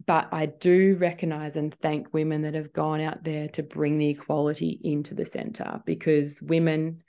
[0.07, 4.09] but I do recognize and thank women that have gone out there to bring the
[4.09, 7.03] equality into the center because women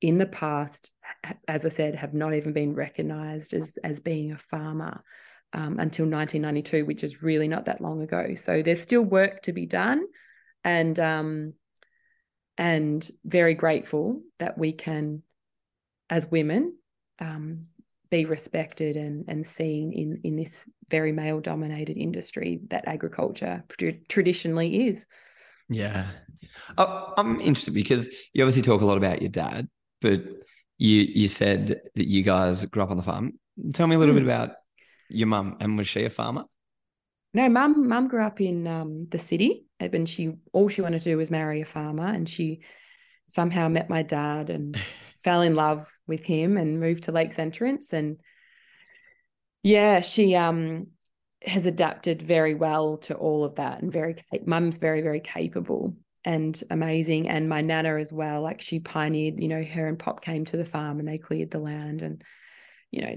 [0.00, 0.90] in the past,
[1.48, 5.02] as I said, have not even been recognized as as being a farmer
[5.52, 8.34] um, until 1992, which is really not that long ago.
[8.34, 10.04] So there's still work to be done,
[10.64, 11.54] and um,
[12.56, 15.22] and very grateful that we can,
[16.08, 16.76] as women,
[17.18, 17.66] um,
[18.10, 23.64] be respected and and seen in in this very male dominated industry that agriculture
[24.08, 25.06] traditionally is.
[25.68, 26.08] Yeah,
[26.78, 29.68] oh, I'm interested because you obviously talk a lot about your dad,
[30.00, 30.20] but
[30.78, 33.32] you you said that you guys grew up on the farm.
[33.74, 34.18] Tell me a little mm.
[34.18, 34.50] bit about
[35.12, 36.44] your mum, and was she a farmer?
[37.34, 37.88] No, mum.
[37.88, 41.30] Mum grew up in um, the city, and she all she wanted to do was
[41.30, 42.60] marry a farmer, and she
[43.28, 44.78] somehow met my dad and
[45.24, 48.18] fell in love with him and moved to Lakes Entrance, and
[49.62, 50.88] yeah, she um
[51.44, 56.62] has adapted very well to all of that, and very mum's very very capable and
[56.70, 58.42] amazing, and my nana as well.
[58.42, 61.50] Like she pioneered, you know, her and Pop came to the farm and they cleared
[61.50, 62.22] the land and
[62.90, 63.16] you know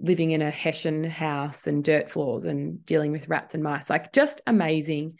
[0.00, 4.12] living in a hessian house and dirt floors and dealing with rats and mice like
[4.12, 5.18] just amazing.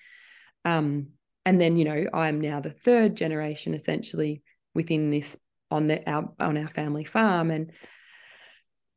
[0.64, 1.09] Um
[1.47, 4.43] and then you know i'm now the third generation essentially
[4.74, 5.39] within this
[5.70, 7.51] on the our on our family farm.
[7.51, 7.72] And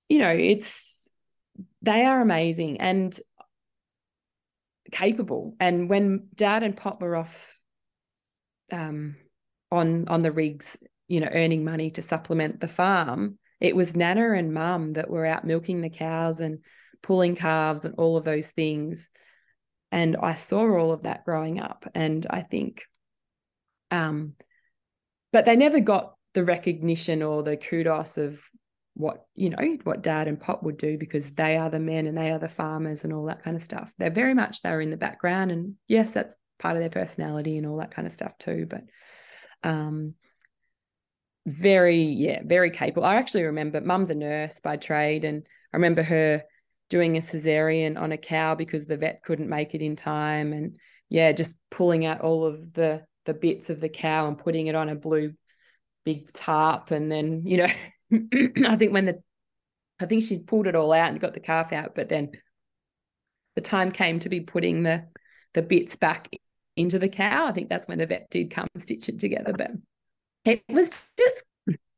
[0.09, 1.09] you know it's
[1.81, 3.17] they are amazing and
[4.91, 5.55] capable.
[5.59, 7.57] And when dad and pop were off
[8.71, 9.15] um
[9.71, 10.77] on on the rigs
[11.07, 15.25] you know earning money to supplement the farm it was Nana and Mum that were
[15.25, 16.59] out milking the cows and
[17.01, 19.09] pulling calves and all of those things.
[19.89, 21.89] And I saw all of that growing up.
[21.95, 22.83] And I think,
[23.89, 24.33] um,
[25.31, 28.43] but they never got the recognition or the kudos of
[28.95, 32.17] what, you know, what dad and pop would do because they are the men and
[32.17, 33.89] they are the farmers and all that kind of stuff.
[33.97, 35.51] They're very much, they're in the background.
[35.51, 38.67] And yes, that's part of their personality and all that kind of stuff too.
[38.69, 38.83] But,
[39.63, 40.15] um,
[41.45, 43.05] very yeah very capable.
[43.05, 46.43] I actually remember mum's a nurse by trade and i remember her
[46.89, 50.77] doing a cesarean on a cow because the vet couldn't make it in time and
[51.09, 54.75] yeah just pulling out all of the the bits of the cow and putting it
[54.75, 55.33] on a blue
[56.05, 57.67] big tarp and then you know
[58.67, 59.21] i think when the
[59.99, 62.31] i think she pulled it all out and got the calf out but then
[63.55, 65.05] the time came to be putting the
[65.53, 66.29] the bits back
[66.75, 67.47] into the cow.
[67.47, 69.71] I think that's when the vet did come stitch it together but
[70.45, 71.43] it was just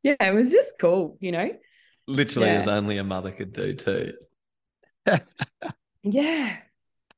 [0.03, 1.49] yeah it was just cool you know
[2.07, 2.59] literally Yeah.
[2.59, 4.13] as only a mother could do too.
[6.03, 6.57] Yeah.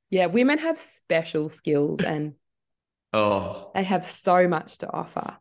[0.09, 0.27] Yeah.
[0.27, 2.33] Women have special skills and
[3.13, 5.37] Oh, they have so much to offer.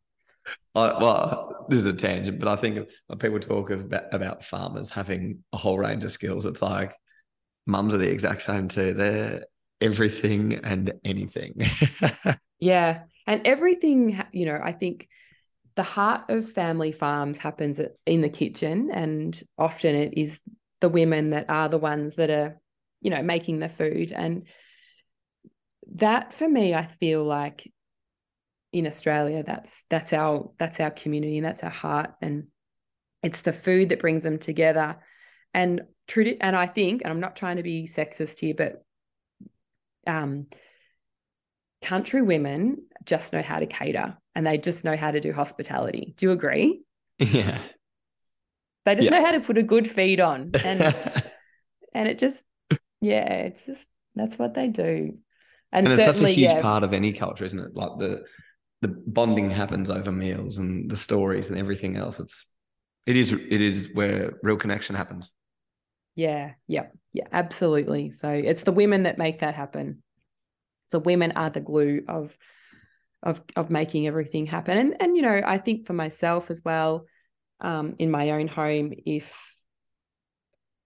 [0.74, 4.88] I, well, this is a tangent, but I think when people talk about, about farmers
[4.88, 6.94] having a whole range of skills, it's like
[7.66, 8.94] mums are the exact same too.
[8.94, 9.44] They're
[9.80, 11.60] everything and anything.
[12.58, 13.02] Yeah.
[13.26, 15.08] And everything, you know, I think
[15.76, 18.90] the heart of family farms happens in the kitchen.
[18.90, 20.40] And often it is
[20.80, 22.60] the women that are the ones that are,
[23.02, 24.10] you know, making the food.
[24.10, 24.46] And
[25.94, 27.70] that for me, I feel like
[28.72, 32.14] in Australia, that's that's our that's our community and that's our heart.
[32.22, 32.48] And
[33.22, 34.96] it's the food that brings them together.
[35.52, 38.82] And tradi- and I think, and I'm not trying to be sexist here, but
[40.06, 40.46] um
[41.82, 46.14] country women just know how to cater and they just know how to do hospitality.
[46.16, 46.82] Do you agree?
[47.18, 47.60] yeah.
[48.84, 49.10] They just Yeah.
[49.10, 50.58] know how to put a good feed on.
[50.62, 50.88] And
[51.94, 52.44] and it just
[53.00, 55.18] yeah, it's just that's what they do.
[55.72, 57.74] And, and it's such a huge yeah, part of any culture, isn't it?
[57.74, 58.24] Like the
[58.82, 62.20] the bonding happens over meals and the stories and everything else.
[62.20, 62.46] It's
[63.06, 65.32] it is it is where real connection happens.
[66.14, 68.10] yeah, yeah, yeah, absolutely.
[68.12, 70.02] So it's the women that make that happen.
[70.88, 72.36] So women are the glue of
[73.26, 74.78] of of making everything happen.
[74.78, 77.06] And and you know, I think for myself as well,
[77.60, 79.34] um, in my own home, if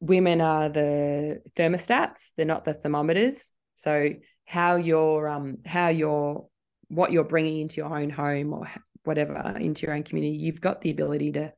[0.01, 3.53] women are the thermostats, they're not the thermometers.
[3.76, 4.09] So
[4.47, 6.47] how you're um how you're
[6.88, 8.68] what you're bringing into your own home or
[9.05, 11.53] whatever into your own community, you've got the ability to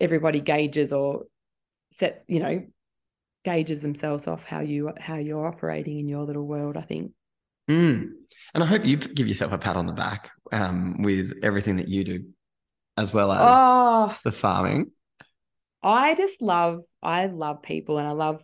[0.00, 1.24] everybody gauges or
[1.92, 2.66] sets, you know,
[3.44, 7.12] gauges themselves off how you how you're operating in your little world, I think.
[7.70, 8.10] Mm.
[8.54, 11.88] And I hope you give yourself a pat on the back um, with everything that
[11.88, 12.24] you do,
[12.96, 14.92] as well as Oh, the farming.
[15.82, 18.42] I just love I love people and I love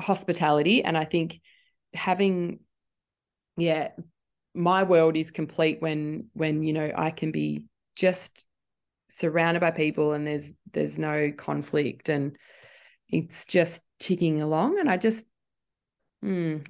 [0.00, 1.40] hospitality and I think
[1.94, 2.60] having
[3.56, 3.88] yeah
[4.54, 7.66] my world is complete when when you know I can be
[7.96, 8.46] just
[9.10, 12.36] surrounded by people and there's there's no conflict and
[13.08, 15.26] it's just ticking along and I just
[16.24, 16.66] mm,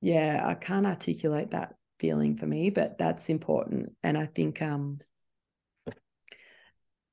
[0.00, 5.00] yeah I can't articulate that feeling for me but that's important and I think um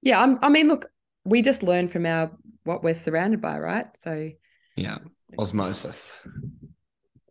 [0.05, 0.85] yeah, I'm, I mean, look,
[1.25, 2.31] we just learn from our
[2.63, 3.87] what we're surrounded by, right?
[3.97, 4.29] So
[4.75, 4.99] Yeah,
[5.37, 6.13] osmosis.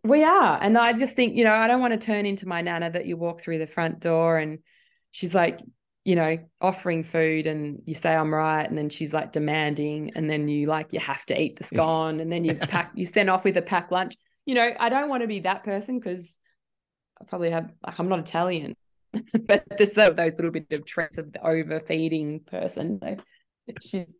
[0.03, 2.61] we are, and I just think, you know, I don't want to turn into my
[2.61, 4.59] nana that you walk through the front door and
[5.11, 5.61] she's like,
[6.03, 10.29] you know, offering food, and you say I'm right, and then she's like demanding, and
[10.29, 13.29] then you like you have to eat the scone, and then you pack, you send
[13.29, 14.15] off with a packed lunch.
[14.45, 16.37] You know, I don't want to be that person because
[17.19, 18.75] I probably have like I'm not Italian.
[19.47, 22.99] but there's those little bit of traits of the overfeeding person.
[23.01, 23.17] So
[23.81, 24.15] she's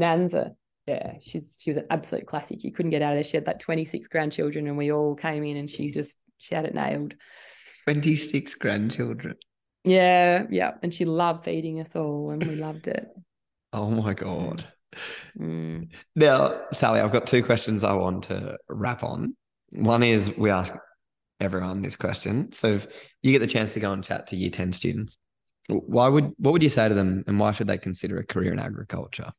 [0.00, 0.52] Nanza.
[0.86, 2.64] Yeah, she's she was an absolute classic.
[2.64, 3.24] You couldn't get out of there.
[3.24, 6.64] She had like 26 grandchildren, and we all came in, and she just she had
[6.64, 7.14] it nailed.
[7.84, 9.34] 26 grandchildren.
[9.84, 13.06] Yeah, yeah, and she loved feeding us all, and we loved it.
[13.70, 14.66] Oh my God.
[15.38, 15.90] Mm.
[16.16, 19.36] Now, Sallie, I've got two questions I want to wrap on.
[19.70, 20.72] One is we ask
[21.40, 22.52] everyone this question.
[22.52, 22.86] So if
[23.22, 25.18] you get the chance to go and chat to year 10 students,
[25.68, 28.52] why would what would you say to them and why should they consider a career
[28.52, 29.32] in agriculture?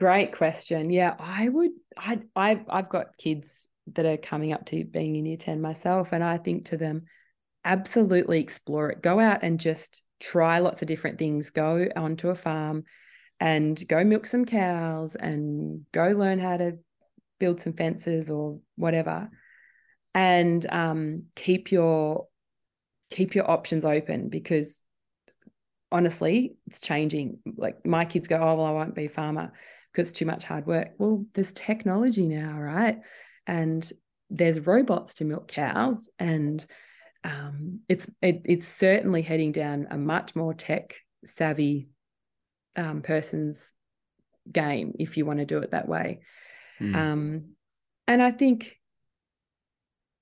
[0.00, 0.90] Great question.
[0.90, 1.70] Yeah, I would.
[1.96, 6.12] I I I've got kids that are coming up to being in year ten myself,
[6.12, 7.04] and I think to them,
[7.64, 9.02] absolutely explore it.
[9.02, 11.50] Go out and just try lots of different things.
[11.50, 12.84] Go onto a farm,
[13.38, 16.78] and go milk some cows, and go learn how to
[17.40, 19.28] build some fences or whatever,
[20.14, 22.28] and um, keep your
[23.10, 24.84] keep your options open because
[25.92, 27.38] honestly, it's changing.
[27.56, 29.52] Like my kids go, oh well, I won't be a farmer
[29.92, 30.90] because it's too much hard work.
[30.98, 33.00] Well, there's technology now, right?
[33.46, 33.90] And
[34.28, 36.64] there's robots to milk cows, and
[37.24, 41.88] um, it's it, it's certainly heading down a much more tech savvy
[42.76, 43.72] um, person's
[44.50, 46.20] game if you want to do it that way.
[46.80, 46.96] Mm.
[46.96, 47.44] Um,
[48.06, 48.76] and I think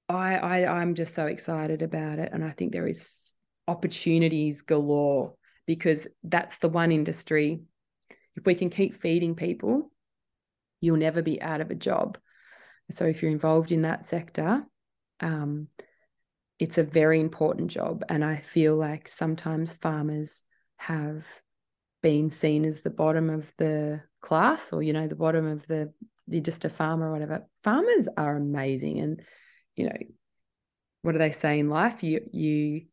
[0.09, 3.35] I, I I'm just so excited about it, and I think there is
[3.67, 5.35] opportunities galore
[5.67, 7.61] because that's the one industry.
[8.35, 9.91] If we can keep feeding people,
[10.81, 12.19] you'll never be out of a job.
[12.91, 14.65] So if you're involved in that sector,
[15.21, 15.69] um,
[16.59, 20.43] it's a very important job, and I feel like sometimes farmers
[20.77, 21.25] have
[22.03, 25.93] been seen as the bottom of the class, or you know, the bottom of the
[26.29, 27.47] you're just a farmer or whatever.
[27.65, 29.23] Farmers are amazing, and
[29.77, 29.97] you know,
[31.03, 32.03] what do they say in life?
[32.03, 32.87] You you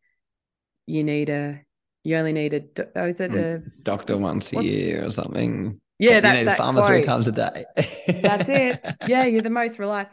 [0.85, 1.61] you need a
[2.03, 2.61] You only need a.
[2.95, 3.63] Oh, is it a?
[3.83, 5.79] Doctor once a year or something.
[5.97, 7.65] Yeah, you that, need a that farmer three times a day.
[8.07, 8.79] That's it.
[9.07, 10.11] Yeah, you're the most reliable.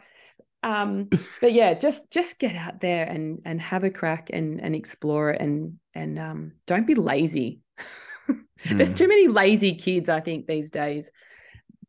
[0.63, 1.09] Um,
[1.41, 5.31] but yeah, just just get out there and and have a crack and and explore
[5.31, 7.59] it and and um, don't be lazy.
[8.77, 8.93] There's Hmm.
[8.93, 11.11] too many lazy kids, I think, these days.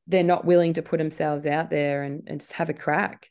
[0.06, 3.30] They're not willing to put themselves out there and, and just have a crack.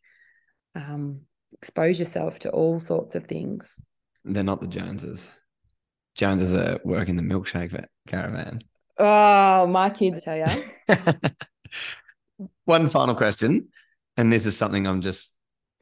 [0.75, 1.21] Um,
[1.53, 3.77] expose yourself to all sorts of things.
[4.25, 5.29] They're not the Joneses.
[6.15, 8.63] Joneses are working the milkshake caravan.
[8.97, 12.47] Oh, my kids, I tell you.
[12.65, 13.69] One final question,
[14.17, 15.31] and this is something I'm just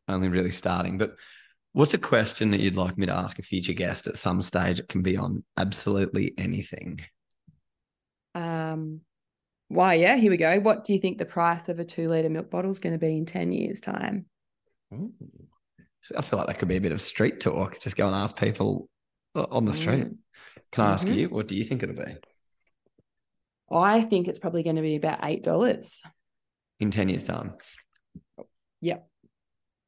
[0.07, 1.15] only really starting, but
[1.73, 4.79] what's a question that you'd like me to ask a future guest at some stage?
[4.79, 7.01] It can be on absolutely anything.
[8.35, 9.01] Um,
[9.71, 10.59] why, yeah, here we go.
[10.59, 12.99] What do you think the price of a two litre milk bottle is going to
[12.99, 14.25] be in 10 years' time?
[14.91, 17.79] So I feel like that could be a bit of street talk.
[17.79, 18.89] Just go and ask people
[19.35, 20.05] on the street.
[20.05, 20.17] Mm.
[20.71, 21.15] Can I ask Mhm.
[21.15, 22.17] you, what do you think it'll be
[23.73, 26.03] I think it's probably going to be about $8.
[26.79, 27.55] in 10 years' time?
[28.81, 29.07] Yep.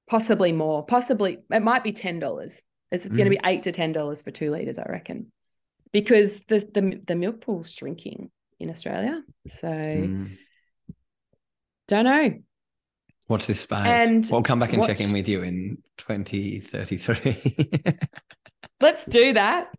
[0.09, 0.85] Possibly more.
[0.85, 2.61] Possibly it might be ten dollars.
[2.91, 5.31] It's going to be eight to ten dollars for two liters, I reckon,
[5.91, 8.29] because the the the milk pool's shrinking
[8.59, 9.21] in Australia.
[9.47, 10.37] So Mm.
[11.87, 12.39] don't know.
[13.29, 13.77] Watch this space.
[13.85, 17.41] And we'll come back and check in with you in 2033.
[18.81, 19.69] Let's do that.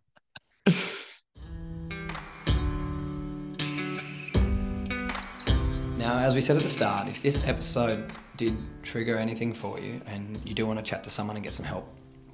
[5.97, 10.01] Now, as we said at the start, if this episode did trigger anything for you
[10.05, 11.87] and you do want to chat to someone and get some help,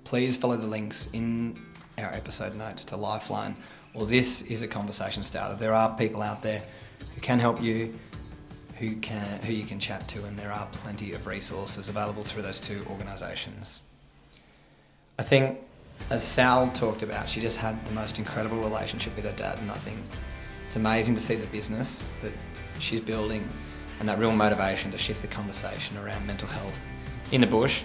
[0.04, 1.58] please follow the links in
[2.00, 3.56] our episode notes to Lifeline
[3.94, 5.56] or This is a Conversation Starter.
[5.56, 6.64] There are people out there
[7.14, 7.94] who can help you,
[8.78, 12.44] who can who you can chat to, and there are plenty of resources available through
[12.44, 13.84] those two organisations.
[15.20, 15.60] I think,
[16.10, 19.70] as Sal talked about, she just had the most incredible relationship with her dad, and
[19.70, 20.00] I think
[20.66, 22.34] it's amazing to see the business that
[22.80, 23.48] she's building
[24.00, 26.82] and that real motivation to shift the conversation around mental health
[27.32, 27.84] in the bush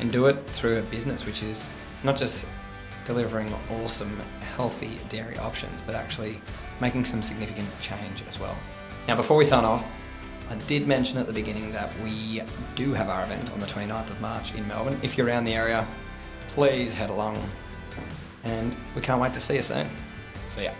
[0.00, 1.72] and do it through a business which is
[2.04, 2.46] not just
[3.06, 6.40] delivering awesome, healthy dairy options, but actually
[6.80, 8.56] making some significant change as well.
[9.08, 9.86] Now, before we sign off,
[10.50, 12.42] I did mention at the beginning that we
[12.74, 14.98] do have our event on the 29th of March in Melbourne.
[15.02, 15.86] If you're around the area,
[16.48, 17.48] please head along
[18.44, 19.88] and we can't wait to see you soon.
[20.48, 20.72] See ya.